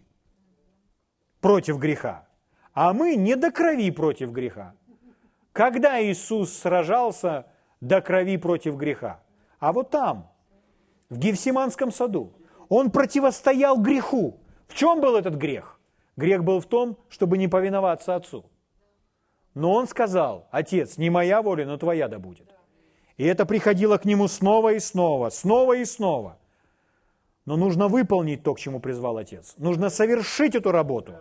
[1.42, 2.26] против греха,
[2.72, 4.74] а мы не до крови против греха.
[5.53, 7.46] Когда Иисус сражался
[7.82, 9.22] до крови против греха?
[9.59, 10.32] А вот там–
[11.11, 12.32] в Гефсиманском саду.
[12.70, 14.40] Он противостоял греху.
[14.72, 15.78] В чем был этот грех?
[16.16, 18.46] Грех был в том, чтобы не повиноваться Отцу.
[19.52, 22.50] Но он сказал, Отец, не моя воля, но твоя да будет.
[23.18, 26.38] И это приходило к нему снова и снова, снова и снова.
[27.44, 29.56] Но нужно выполнить то, к чему призвал Отец.
[29.58, 31.16] Нужно совершить эту работу.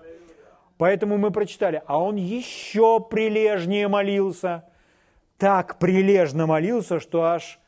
[0.77, 4.63] Поэтому мы прочитали, а он еще прилежнее молился.
[5.37, 7.59] Так прилежно молился, что аж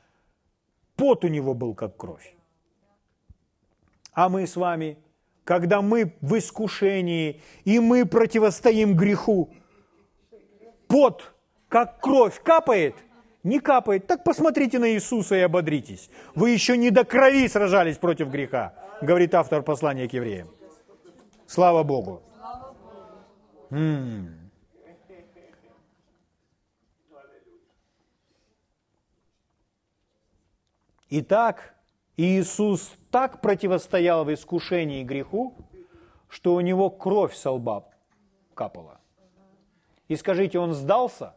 [0.95, 2.37] пот у него был как кровь.
[4.13, 5.02] А мы с вами,
[5.43, 9.49] когда мы в искушении, и мы противостоим греху,
[10.87, 11.33] пот,
[11.67, 12.95] как кровь, капает?
[13.43, 14.07] Не капает.
[14.07, 16.09] Так посмотрите на Иисуса и ободритесь.
[16.33, 20.49] Вы еще не до крови сражались против греха, говорит автор послания к евреям.
[21.45, 22.21] Слава Богу.
[23.69, 24.43] М-м.
[31.09, 31.72] Итак,
[32.15, 35.55] Иисус так противостоял в искушении греху,
[36.29, 37.89] что у него кровь со лба
[38.53, 38.99] капала.
[40.07, 41.33] И скажите, он сдался?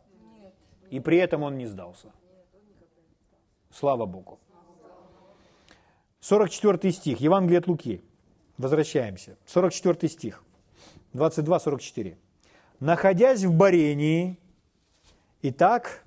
[0.91, 2.13] И при этом он не сдался.
[3.71, 4.39] Слава Богу.
[6.21, 8.03] 44 стих, Евангелие от Луки.
[8.59, 9.37] Возвращаемся.
[9.47, 10.43] 44 стих,
[11.15, 12.17] 22-44.
[12.81, 14.39] «Находясь в Барении,
[15.41, 16.05] итак,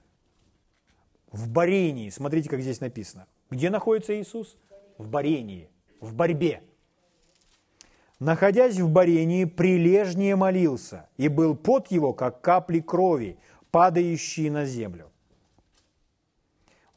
[1.31, 4.57] в Барении, смотрите, как здесь написано– где находится Иисус?
[4.97, 5.69] В борении,
[6.01, 6.61] в борьбе.
[8.19, 13.37] Находясь в борении, прилежнее молился, и был пот его, как капли крови,
[13.71, 15.09] падающие на землю.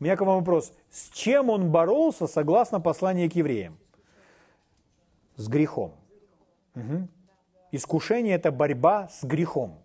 [0.00, 0.72] У меня к вам вопрос.
[0.90, 3.78] С чем он боролся, согласно посланию к евреям?
[5.36, 5.94] С грехом.
[6.74, 7.08] Угу.
[7.70, 9.78] Искушение– это борьба с грехом.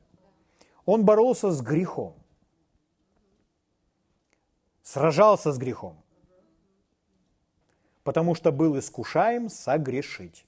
[0.86, 2.16] Он боролся с грехом.
[4.82, 5.98] Сражался с грехом.
[8.08, 10.46] Потому что был искушаем согрешить.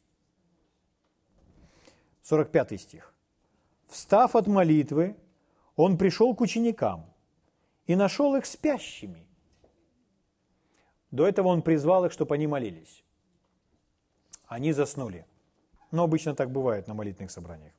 [2.21, 3.13] 45 стих.
[3.89, 5.17] «Встав от молитвы,
[5.75, 7.05] он пришел к ученикам
[7.85, 9.27] и нашел их спящими.
[11.11, 13.03] До этого он призвал их, чтобы они молились.
[14.45, 15.25] Они заснули.
[15.91, 17.73] Но обычно так бывает на молитвенных собраниях.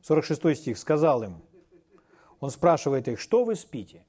[0.00, 0.78] 46 стих.
[0.78, 1.42] Сказал им,
[2.40, 4.06] он спрашивает их, что вы спите?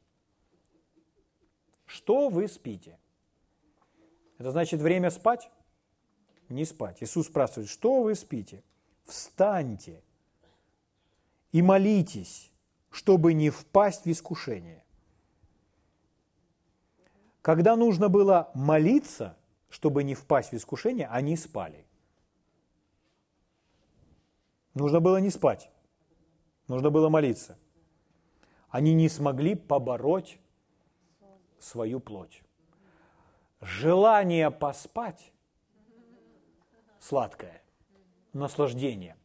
[1.85, 2.97] Что вы спите?
[4.39, 5.51] Это значит время спать?
[6.47, 7.03] Не спать.
[7.03, 8.63] Иисус спрашивает, что вы спите?
[9.03, 10.01] Встаньте
[11.51, 12.51] и молитесь,
[12.89, 14.83] чтобы не впасть в искушение.
[17.41, 19.37] Когда нужно было молиться,
[19.69, 21.85] чтобы не впасть в искушение, они спали.
[24.73, 25.69] Нужно было не спать,
[26.67, 27.57] нужно было молиться.
[28.69, 30.39] Они не смогли побороть
[31.59, 32.41] свою плоть.
[33.61, 35.33] Желание поспать
[36.99, 37.61] сладкое,
[38.31, 39.17] наслаждение,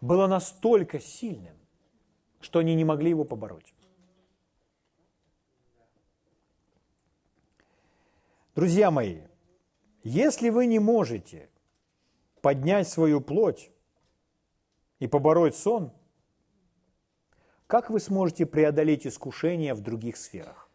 [0.00, 1.56] было настолько сильным,
[2.40, 3.74] что они не могли его побороть.
[8.54, 9.20] Друзья мои,
[10.02, 11.50] если вы не можете
[12.40, 13.70] поднять свою плоть
[14.98, 15.92] и побороть сон,
[17.66, 20.65] как вы сможете преодолеть искушения в других сферах?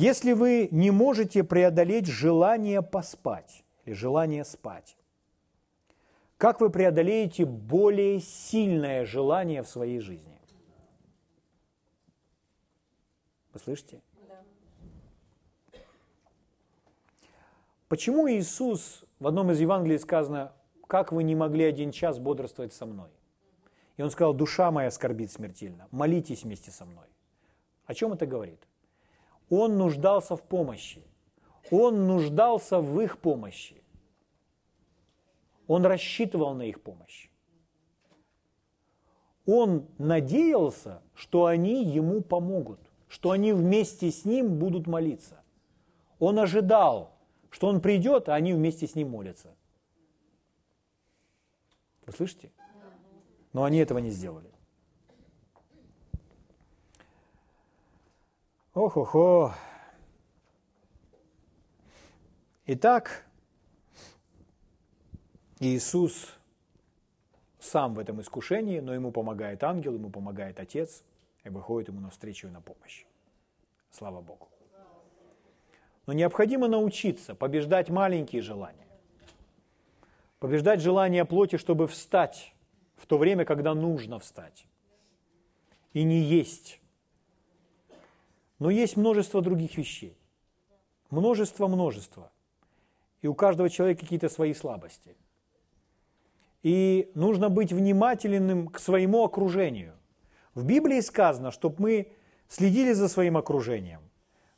[0.00, 4.96] Если вы не можете преодолеть желание поспать или желание спать,
[6.36, 10.40] как вы преодолеете более сильное желание в своей жизни?
[13.52, 14.00] Вы слышите?
[14.28, 14.36] Да.
[17.88, 20.52] Почему Иисус в одном из Евангелий сказано,
[20.86, 23.10] как вы не могли один час бодрствовать со мной?
[23.96, 27.08] И он сказал, душа моя скорбит смертельно, молитесь вместе со мной.
[27.86, 28.60] О чем это говорит?
[29.50, 31.02] Он нуждался в помощи.
[31.70, 33.82] Он нуждался в их помощи.
[35.66, 37.28] Он рассчитывал на их помощь.
[39.46, 45.42] Он надеялся, что они ему помогут, что они вместе с ним будут молиться.
[46.18, 47.16] Он ожидал,
[47.50, 49.54] что он придет, а они вместе с ним молятся.
[52.06, 52.50] Вы слышите?
[53.52, 54.50] Но они этого не сделали.
[58.78, 59.54] Ох-охо.
[62.66, 63.26] Итак,
[65.58, 66.32] Иисус
[67.58, 71.02] сам в этом искушении, но ему помогает ангел, ему помогает Отец
[71.42, 73.04] и выходит ему навстречу и на помощь.
[73.90, 74.48] Слава Богу.
[76.06, 78.86] Но необходимо научиться побеждать маленькие желания.
[80.38, 82.54] Побеждать желание плоти, чтобы встать
[82.94, 84.68] в то время, когда нужно встать.
[85.94, 86.78] И не есть.
[88.58, 90.16] Но есть множество других вещей.
[91.10, 92.30] Множество-множество.
[93.22, 95.16] И у каждого человека какие-то свои слабости–
[96.62, 99.94] и нужно быть внимательным к своему окружению.
[100.54, 102.12] В Библии сказано, чтобы мы
[102.48, 104.00] следили за своим окружением,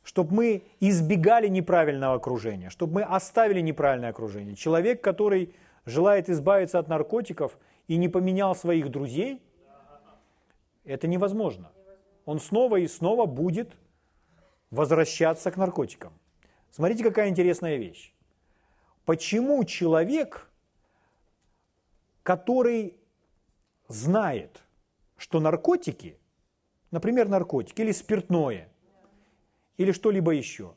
[0.03, 4.55] чтобы мы избегали неправильного окружения, чтобы мы оставили неправильное окружение.
[4.55, 5.53] Человек, который
[5.85, 9.41] желает избавиться от наркотиков и не поменял своих друзей,
[10.83, 11.71] это невозможно.
[12.25, 13.75] Он снова и снова будет
[14.71, 16.13] возвращаться к наркотикам.
[16.71, 18.13] Смотрите, какая интересная вещь.
[19.05, 20.51] Почему человек
[22.23, 22.95] который
[23.87, 24.63] знает,
[25.17, 26.17] что наркотики,
[26.91, 28.69] например, наркотики или спиртное,
[29.77, 30.73] или что-либо еще,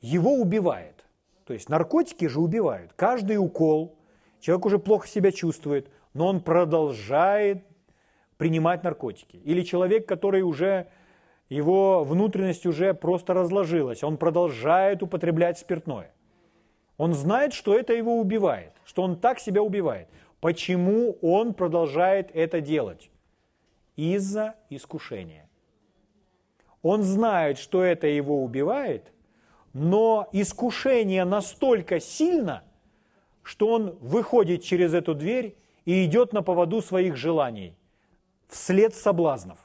[0.00, 1.04] его убивает.
[1.44, 2.92] То есть наркотики же убивают.
[2.94, 3.96] Каждый укол,
[4.40, 7.64] человек уже плохо себя чувствует, но он продолжает
[8.36, 9.36] принимать наркотики.
[9.36, 10.88] Или человек, который уже,
[11.50, 16.14] его внутренность уже просто разложилась, он продолжает употреблять спиртное.
[16.96, 20.08] Он знает, что это его убивает, что он так себя убивает.
[20.40, 23.10] Почему он продолжает это делать?
[23.96, 25.48] Из-за искушения.
[26.82, 29.12] Он знает, что это его убивает,
[29.72, 32.62] но искушение настолько сильно,
[33.42, 37.76] что он выходит через эту дверь и идет на поводу своих желаний,
[38.48, 39.58] вслед соблазнов.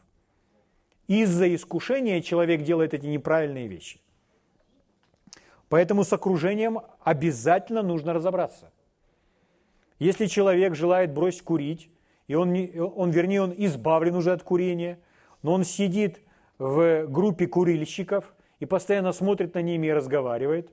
[1.08, 3.99] Из-за искушения человек делает эти неправильные вещи.
[5.70, 8.72] Поэтому с окружением обязательно нужно разобраться.
[9.99, 11.89] Если человек желает бросить курить,
[12.28, 12.49] и он,
[12.95, 14.99] он, вернее, он избавлен уже от курения,
[15.41, 16.20] но он сидит
[16.58, 20.72] в группе курильщиков и постоянно смотрит на ними и разговаривает,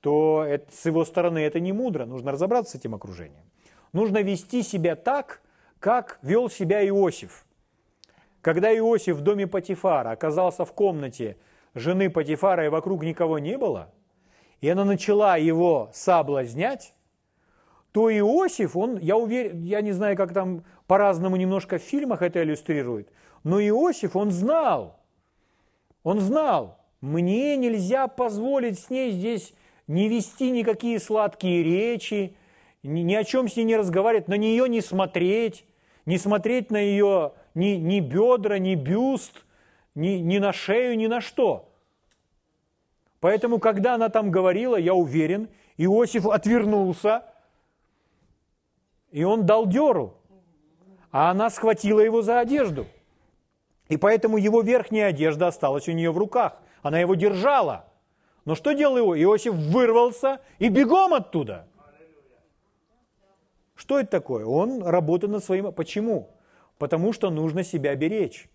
[0.00, 2.06] то это, с его стороны это не мудро.
[2.06, 3.44] Нужно разобраться с этим окружением.
[3.92, 5.42] Нужно вести себя так,
[5.78, 7.44] как вел себя Иосиф.
[8.42, 11.36] Когда Иосиф в доме Патифара оказался в комнате
[11.74, 13.92] жены Патифара, и вокруг никого не было,
[14.60, 16.92] и она начала его соблазнять,
[17.92, 22.42] то Иосиф, он, я уверен, я не знаю, как там по-разному немножко в фильмах это
[22.42, 23.10] иллюстрирует,
[23.44, 24.98] но Иосиф, он знал,
[26.02, 29.54] он знал, мне нельзя позволить с ней здесь
[29.86, 32.36] не вести никакие сладкие речи,
[32.82, 35.64] ни, ни о чем с ней не разговаривать, на нее не смотреть,
[36.06, 39.44] не смотреть на ее ни, ни бедра, ни бюст,
[39.94, 41.68] ни, ни на шею, ни на что.
[43.20, 47.24] Поэтому, когда она там говорила, я уверен, Иосиф отвернулся,
[49.10, 50.14] и он дал деру,
[51.10, 52.86] а она схватила его за одежду.
[53.88, 56.60] И поэтому его верхняя одежда осталась у нее в руках.
[56.80, 57.84] Она его держала.
[58.44, 59.20] Но что делал его?
[59.22, 61.68] Иосиф вырвался и бегом оттуда.
[63.74, 64.46] Что это такое?
[64.46, 65.72] Он работает над своим...
[65.72, 66.30] Почему?
[66.82, 68.50] Потому что нужно себя беречь.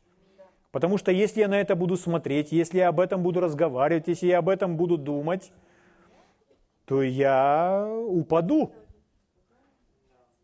[0.73, 4.27] Потому что если я на это буду смотреть, если я об этом буду разговаривать, если
[4.27, 5.53] я об этом буду думать,
[6.83, 8.73] то я упаду.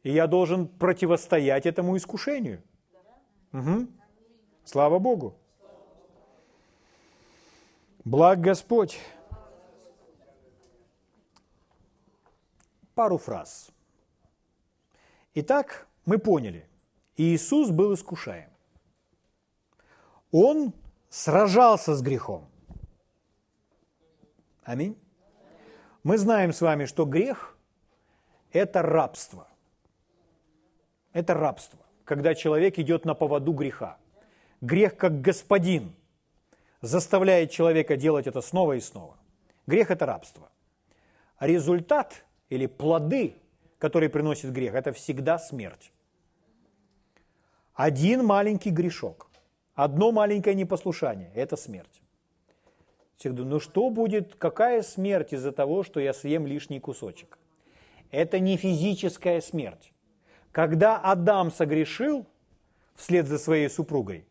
[0.04, 2.64] И я должен противостоять этому искушению.
[3.52, 3.88] Угу.
[4.64, 5.36] Слава Богу.
[8.06, 8.98] Благ Господь.
[12.96, 13.72] Пару фраз.
[15.34, 16.66] Итак, мы поняли,
[17.16, 18.50] Иисус был искушаем.
[20.32, 20.74] Он
[21.10, 22.50] сражался с грехом.
[24.64, 24.98] Аминь.
[26.04, 27.56] Мы знаем с вами, что грех–
[28.52, 29.48] это рабство.
[31.14, 33.98] Это рабство, когда человек идет на поводу греха.
[34.62, 35.96] Грех как господин
[36.82, 39.18] заставляет человека делать это снова и снова.
[39.68, 40.50] Грех– это рабство.
[41.40, 43.36] Результат или плоды,
[43.78, 45.93] которые приносит грех, это всегда смерть.
[47.74, 49.30] Один маленький грешок,
[49.74, 52.02] одно маленькое непослушание– это смерть.
[53.18, 57.40] Все думают, ну что будет, какая смерть из-за того, что я съем лишний кусочек?
[58.12, 59.92] Это не физическая смерть.
[60.52, 62.28] Когда Адам согрешил
[62.96, 64.28] вслед за своей супругой,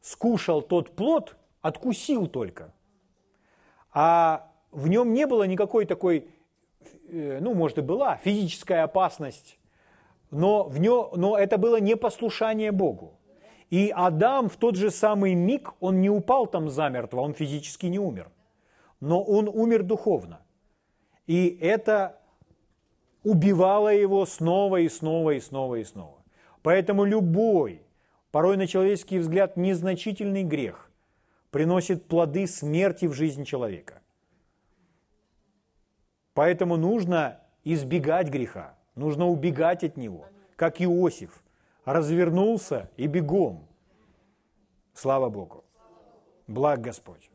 [0.00, 2.72] скушал тот плод, откусил только,
[3.92, 6.28] а в нем не было никакой такой,
[7.08, 9.58] э, ну, может и была, физическая опасность,
[10.34, 13.18] но, в нем, но это было непослушание Богу.
[13.70, 17.98] И Адам в тот же самый миг, он не упал там замертво, он физически не
[17.98, 18.30] умер,
[19.00, 20.40] но он умер духовно.
[21.26, 22.20] И это
[23.22, 26.22] убивала его снова и снова и снова и снова.
[26.62, 27.82] Поэтому любой,
[28.30, 30.90] порой на человеческий взгляд, незначительный грех
[31.50, 34.02] приносит плоды смерти в жизнь человека.
[36.34, 40.26] Поэтому нужно избегать греха, нужно убегать от него,
[40.56, 41.42] как Иосиф.
[41.84, 43.66] Развернулся и бегом.
[44.94, 45.64] Слава Богу.
[46.46, 47.30] Благ Господь.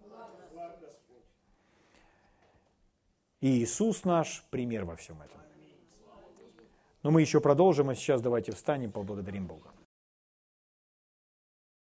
[3.42, 5.40] И Иисус наш пример во всем этом.
[7.04, 9.70] Но мы еще продолжим, а сейчас давайте встанем, поблагодарим Бога.